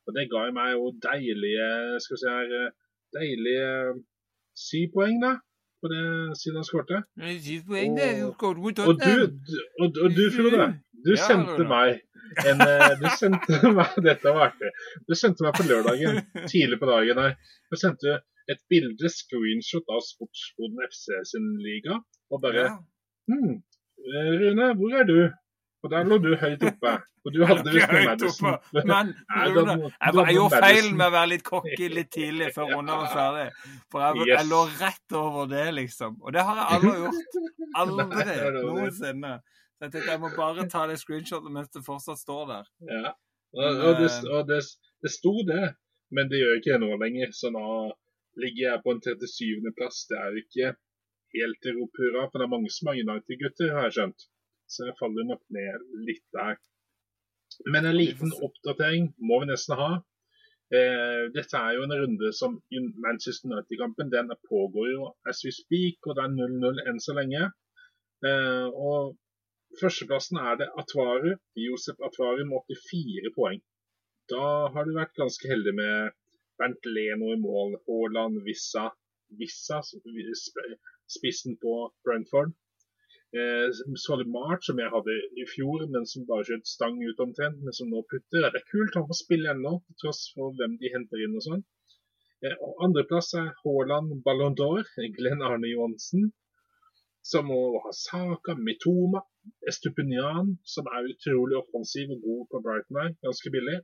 [0.07, 1.67] Og det ga meg jo deilige
[2.03, 2.71] skal vi si her, eh,
[3.17, 3.67] deilige
[4.59, 5.35] syv poeng, da.
[5.83, 6.03] På det
[6.39, 6.99] siden han skårte.
[8.31, 8.37] Og,
[8.87, 10.67] og du, du- og, og du Frode,
[11.07, 12.01] du Ja, sendte meg
[12.47, 14.71] en eh, Du sendte meg Dette var artig.
[15.09, 17.35] Du sendte meg på lørdagen, tidlig på dagen her.
[17.71, 21.99] Du sendte et bilde, screenshot av Sportsboden FC sin liga,
[22.31, 22.73] og bare Ja.
[23.31, 23.59] hm,
[24.07, 25.19] eh, Rune, hvor er du?
[25.83, 26.93] Og der lå du høyt oppe.
[27.23, 28.57] Og du hadde visst noe Madison.
[28.75, 28.93] Men
[29.39, 29.55] jeg,
[30.03, 33.47] jeg gjorde feil med å være litt cocky litt tidlig før runden var ferdig.
[33.91, 36.17] For jeg, jeg lå rett over det, liksom.
[36.23, 37.41] Og det har jeg aldri gjort.
[37.83, 39.33] Aldri var noensinne.
[39.43, 42.71] Så jeg tenkte jeg må bare ta det screenshotet mens det fortsatt står der.
[42.91, 43.15] Ja.
[43.53, 44.61] Og, og, det, og det,
[45.05, 45.63] det sto det,
[46.15, 47.35] men det gjør ikke det nå lenger.
[47.39, 47.67] Så nå
[48.43, 49.73] ligger jeg på en 37.
[49.79, 50.05] plass.
[50.11, 50.75] Det er jo ikke
[51.39, 54.29] helt til rop hurra, for det er mange som er United-gutter, har jeg skjønt.
[54.71, 56.57] Så jeg faller nok ned litt der.
[57.73, 59.91] Men en liten oppdatering må vi nesten ha.
[60.73, 62.55] Eh, dette er jo en runde som
[63.05, 67.51] Manchester United-kampen den pågår jo as we speak, og det er 0-0 enn så lenge.
[68.25, 69.19] Eh, og
[69.81, 71.31] Førsteplassen er det Atvaru,
[71.65, 73.61] Josef Atvaru med 84 poeng.
[74.33, 76.13] Da har du vært ganske heldig med
[76.61, 78.91] Bernt Leno i mål, Haaland, Vissa,
[79.41, 79.81] Vissa
[81.17, 81.73] spissen på
[82.05, 82.53] Brentford.
[83.33, 87.73] Eh, March, som jeg hadde i fjor, men som bare skjøt stang ut omtrent, men
[87.73, 88.45] som nå putter.
[88.45, 91.45] Det er kult, han får spille ennå, til tross for hvem de henter inn og
[91.47, 91.63] sånn.
[92.45, 94.85] Eh, Andreplass er Haaland Ballon d'Or,
[95.17, 96.27] Glenn Arne Johansen.
[97.31, 99.23] Som må ha Saka, Mitoma,
[99.73, 103.79] Estupinian, som er utrolig offensiv og god på Brighton her, ganske billig.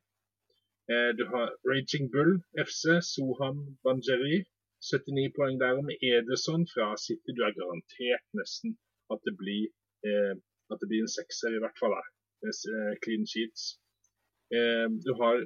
[0.92, 2.34] Eh, du har Raging Bull,
[2.66, 4.42] FC, Soham Banjeri,
[4.90, 5.80] 79 poeng der.
[5.88, 8.76] Med Ederson fra City, du er garantert nesten
[9.14, 9.68] at det blir,
[10.06, 10.34] eh,
[10.72, 12.09] at det blir en sekser, i hvert fall der.
[12.48, 13.78] Eh, clean sheets.
[14.54, 15.44] Eh, du har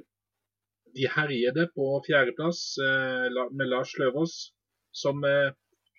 [0.95, 4.35] de herjede på fjerdeplass eh, med Lars Løvaas,
[5.03, 5.49] som eh,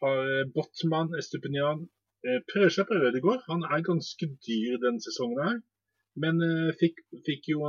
[0.03, 1.89] har eh, Botman, Estupinian,
[2.49, 3.43] prøver seg på Ødegaard.
[3.51, 5.59] Han er ganske dyr denne sesongen her.
[6.23, 6.39] Men
[6.81, 7.67] fikk, fikk jo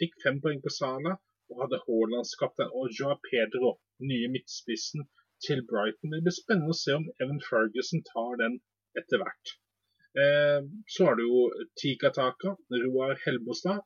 [0.00, 1.18] fikk fem poeng på Sala
[1.50, 5.04] og hadde Haalands kaptein og Joa Pedro, nye midtspissen,
[5.44, 6.14] til Brighton.
[6.14, 8.56] Det blir spennende å se om Evan Ferguson tar den
[8.98, 9.56] etter hvert.
[10.18, 11.40] Eh, så har du jo
[11.80, 13.80] Tika Taka, Roar Helbostad,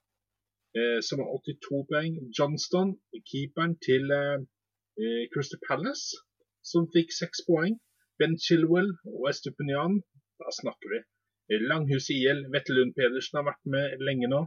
[0.78, 2.14] eh, som har 82 poeng.
[2.38, 2.94] Johnston,
[3.30, 4.38] keeperen til eh,
[5.34, 6.22] Crystal Palace,
[6.64, 7.76] som fikk seks poeng.
[8.18, 10.00] Ben Chilwell og Estupinian,
[10.40, 11.00] da snakker vi.
[11.68, 14.46] Langhus IL, Vette Lund Pedersen har vært med lenge nå.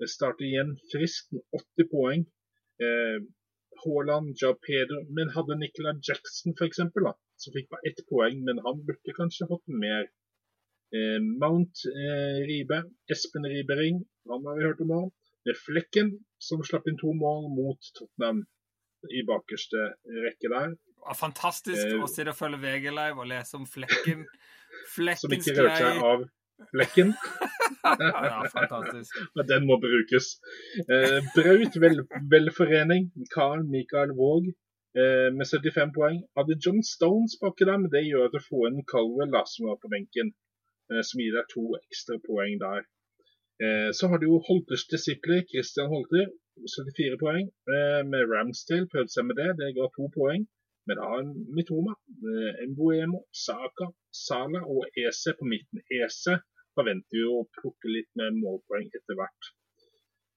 [0.00, 2.22] Det starter igjen friskt med 80 poeng.
[3.82, 6.80] Haaland, Ja Pedro, men hadde Nicola Jackson f.eks.,
[7.40, 10.08] som fikk bare ett poeng, men han burde kanskje fått mer.
[10.96, 12.82] Eh, Mount eh, Ribe,
[13.12, 15.10] Espen Ribering, han har vi hørt om òg.
[15.48, 16.12] Med Flekken,
[16.42, 18.42] som slapp inn to mål mot Tottenham
[19.08, 19.86] i bakerste
[20.26, 20.74] rekke der.
[21.16, 24.26] Fantastisk Eh, å sitte og følge VG Live og lese om Flekken.
[25.20, 26.28] Som ikke rørte seg av
[26.74, 27.14] Flekken.
[27.80, 29.14] Ja, fantastisk.
[29.48, 30.34] Den må brukes.
[30.84, 34.50] Eh, Braut vel, velforening, Karl Mikael Våg
[34.94, 36.16] med 75 poeng.
[36.36, 39.68] Hadde John Stones baki der, men det gjør at du får en Colwell da, som
[39.68, 40.32] var på benken.
[40.90, 42.86] Eh, som gir deg to ekstra poeng der.
[43.64, 46.26] Eh, så har du jo Holters disipler, Christian Holter,
[46.74, 47.46] 74 poeng.
[47.74, 50.48] Eh, med Ramsdale prøvde seg med det, det ga to poeng.
[50.86, 51.22] Men da har
[51.56, 51.94] Mitoma,
[52.30, 53.86] eh, Mbuemo, Saka,
[54.26, 55.84] Sala og Ese på midten.
[56.00, 56.40] Ese
[56.74, 59.52] forventer jo å plukke litt med målpoeng etter hvert.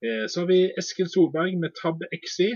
[0.06, 2.52] Eh, så har vi Eskil Solberg med Tab XI,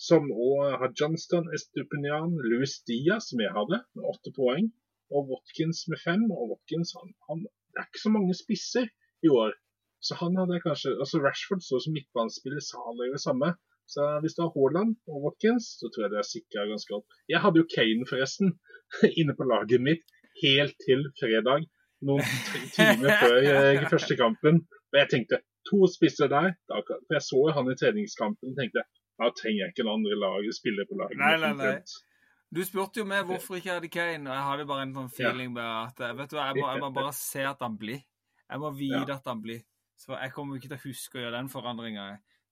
[0.00, 4.72] som òg har Johnston, Estupinian, Louis Diaz, som jeg hadde, med åtte poeng.
[5.14, 6.24] Og Watkins med fem.
[6.34, 8.88] Og Watkins, han, han, det er ikke så mange spisser
[9.22, 9.54] i år.
[10.04, 13.54] Så han hadde kanskje altså Rashford så som midtbanespiller, Salah gjør det samme.
[13.94, 17.16] Så hvis du har Haaland og Watkins, så tror jeg det er sikra ganske godt.
[17.32, 18.52] Jeg hadde jo Kane, forresten,
[19.20, 20.04] inne på laget mitt
[20.42, 21.68] helt til fredag.
[22.04, 22.26] Noen
[22.76, 24.64] timer før eh, første kampen.
[24.92, 26.52] Og jeg tenkte to spisser der.
[26.68, 28.84] Da, for jeg så jo han i treningskampen og tenkte
[29.20, 31.20] da trenger jeg ikke en andre lag, spiller på laget.
[31.20, 31.76] Nei, nei, nei.
[32.54, 35.12] Du spurte jo meg hvorfor ikke jeg hadde Kane, og jeg hadde bare en sånn
[35.14, 38.02] feeling med at vet du, jeg må, jeg må bare se at han blir.
[38.50, 39.16] Jeg må vite ja.
[39.16, 39.62] at han blir.
[39.98, 42.04] Så jeg kommer ikke til å huske å gjøre den forandringa.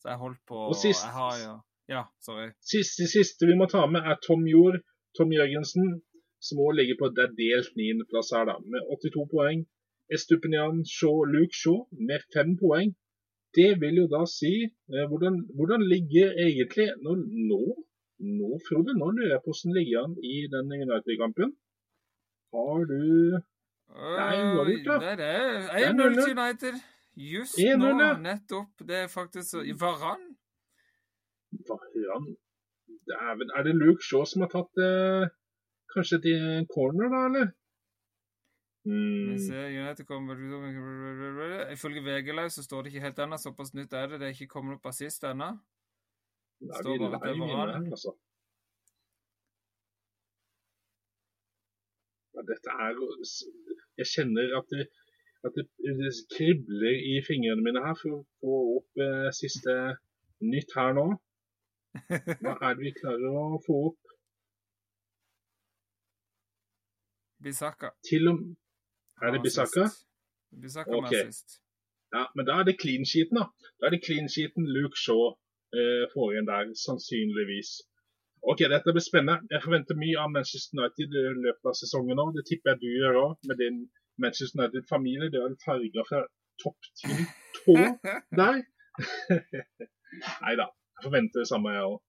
[0.02, 1.52] Så jeg holdt på Og sist, jeg har jo,
[1.90, 2.48] Ja, sorry.
[2.72, 4.80] Siste, siste vi må ta med, er Tom Jord.
[5.18, 6.00] Tom Jørgensen,
[6.40, 9.66] som òg ligger på det delt niendeplass her, da, med 82 poeng.
[10.14, 12.94] Estupinian Shaw, Luke Shaw med fem poeng.
[13.56, 17.16] Det vil jo da si eh, hvordan, hvordan, ligger egentlig Nå,
[17.50, 17.62] nå,
[18.38, 21.52] nå Frode, nå lurer jeg på hvordan ligger han i den United-kampen.
[22.52, 23.02] Har du
[23.92, 25.16] Nei, uavgjort, da.
[25.20, 26.78] Det er 1-0 til United.
[27.32, 27.90] Just nå,
[28.24, 28.86] nettopp.
[28.88, 30.22] Det er faktisk så Varan?
[31.68, 32.30] Varan
[33.10, 33.50] Dæven.
[33.56, 35.24] Er det Luke Shaw som har tatt eh,
[35.94, 37.50] kanskje til corner, da, eller?
[38.84, 39.34] Mm.
[41.72, 43.36] Ifølge VG så står det ikke helt ennå.
[43.38, 44.20] Såpass nytt er det.
[44.20, 45.52] Det er ikke kommet opp assist ennå.
[46.62, 47.86] At det er Varan.
[47.90, 48.14] Altså.
[52.34, 52.92] Ja, dette er
[53.98, 54.88] Jeg kjenner at det
[55.44, 55.66] at det,
[55.98, 59.74] det, kribler i fingrene mine her for å få opp eh, siste
[60.52, 61.06] nytt her nå.
[62.42, 64.12] Hva er det vi klarer å få opp?
[67.42, 67.90] Bisaka.
[68.06, 68.44] Til og
[69.22, 69.84] Er det Bisaka?
[70.62, 71.24] Bisaka okay.
[71.30, 71.60] sist.
[72.12, 73.46] Ja, men da er det clean sheeten, da.
[73.80, 75.32] Da er det clean sheeten Luke Shaw
[75.78, 77.70] eh, får igjen der, sannsynligvis.
[78.50, 79.46] Ok, dette blir spennende.
[79.54, 82.26] Jeg forventer mye av Manchester United i løpet av sesongen nå.
[82.36, 83.78] Det tipper jeg du gjør òg, med din
[84.22, 85.30] Manchester United-familie.
[85.32, 86.24] Det er en farger fra
[86.62, 87.22] topp til
[87.62, 87.76] tå
[88.40, 88.62] der.
[90.44, 90.66] Nei da.
[90.68, 92.00] Jeg forventer det samme, jeg òg.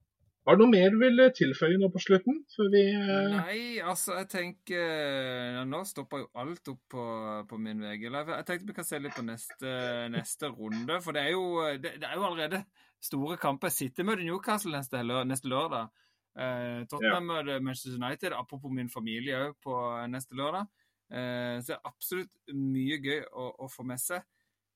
[0.44, 2.42] Har du noe mer du vil tilføye nå på slutten?
[2.74, 3.36] Vi, uh...
[3.38, 7.06] Nei, altså, jeg tenker Nå stopper jo alt opp på,
[7.48, 8.10] på min VG.
[8.12, 9.76] Jeg tenkte vi kan se litt på neste,
[10.12, 11.00] neste runde.
[11.06, 11.46] For det er, jo,
[11.80, 12.64] det, det er jo allerede
[13.04, 13.72] store kamper.
[13.72, 15.92] City møter Newcastle neste, neste lørdag.
[16.34, 17.38] Eh, Tottenham ja.
[17.38, 19.80] møter Manchester United, apropos min familie òg, på
[20.12, 20.68] neste lørdag.
[21.14, 24.28] Eh, så det er absolutt mye gøy å, å få med seg.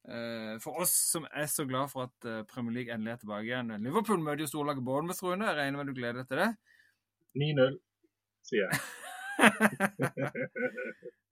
[0.08, 3.50] Eh, for oss som er så glad for at eh, Premier League endelig er tilbake
[3.50, 3.74] igjen.
[3.84, 5.50] Liverpool møter jo storlaget Bournemouth, Rune.
[5.50, 6.52] Jeg regner med du gleder deg til det?
[7.38, 7.76] 9-0,
[8.48, 8.80] sier jeg.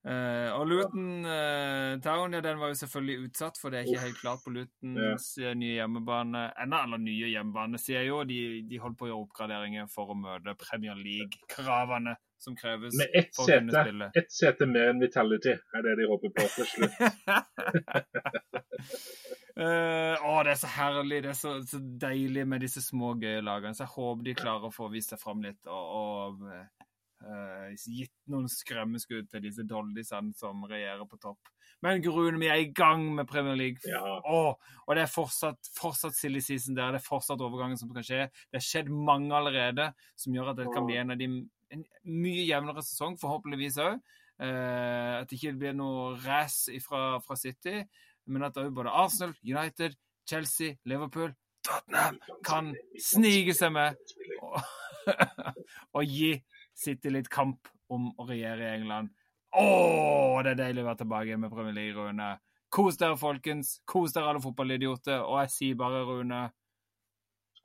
[0.06, 4.04] uh, og Luton uh, Town ja, den var jo selvfølgelig utsatt, for det er ikke
[4.04, 5.56] helt klart på Lutons ja.
[5.58, 6.84] nye hjemmebane ennå.
[6.84, 8.22] Eller nye hjemmebane, sier jeg jo.
[8.28, 12.98] De, de holder på å gjøre oppgraderinger for å møte Premier League-kravene som kreves.
[12.98, 16.98] Med ett sete, ett sete mer enn Vitality er det de håper på til slutt.
[19.58, 21.24] uh, å, det er så herlig.
[21.26, 23.76] Det er så, så, deilig med disse små, gøye lagene.
[23.78, 26.46] Så jeg håper de klarer å få vist seg fram litt og, og
[27.26, 31.54] uh, gitt noen skremmeskudd til disse doldisene som regjerer på topp.
[31.84, 33.82] Men Grune, vi er i gang med Premier League.
[33.90, 34.02] Ja.
[34.26, 36.96] Åh, og det er fortsatt, fortsatt silly season der.
[36.96, 38.24] Det er fortsatt overgangen som kan skje.
[38.50, 41.30] Det har skjedd mange allerede som gjør at det kan bli en av de
[41.76, 41.84] en
[42.24, 44.00] mye jevnere sesong, forhåpentligvis òg.
[44.44, 47.80] Eh, at det ikke blir noe race fra, fra City,
[48.28, 49.96] men at òg både Arsenal, United,
[50.28, 51.32] Chelsea, Liverpool,
[51.66, 53.96] Tottenham kan snike seg med
[54.44, 54.60] og,
[55.98, 56.34] og gi
[56.76, 59.14] City litt kamp om å regjere i England.
[59.56, 62.34] Å, det er deilig å være tilbake med Premier League, Rune.
[62.76, 63.78] Kos dere, folkens.
[63.88, 65.22] Kos dere, alle fotballidioter.
[65.24, 66.42] Og jeg sier bare, Rune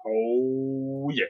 [0.06, 1.28] Oh yeah.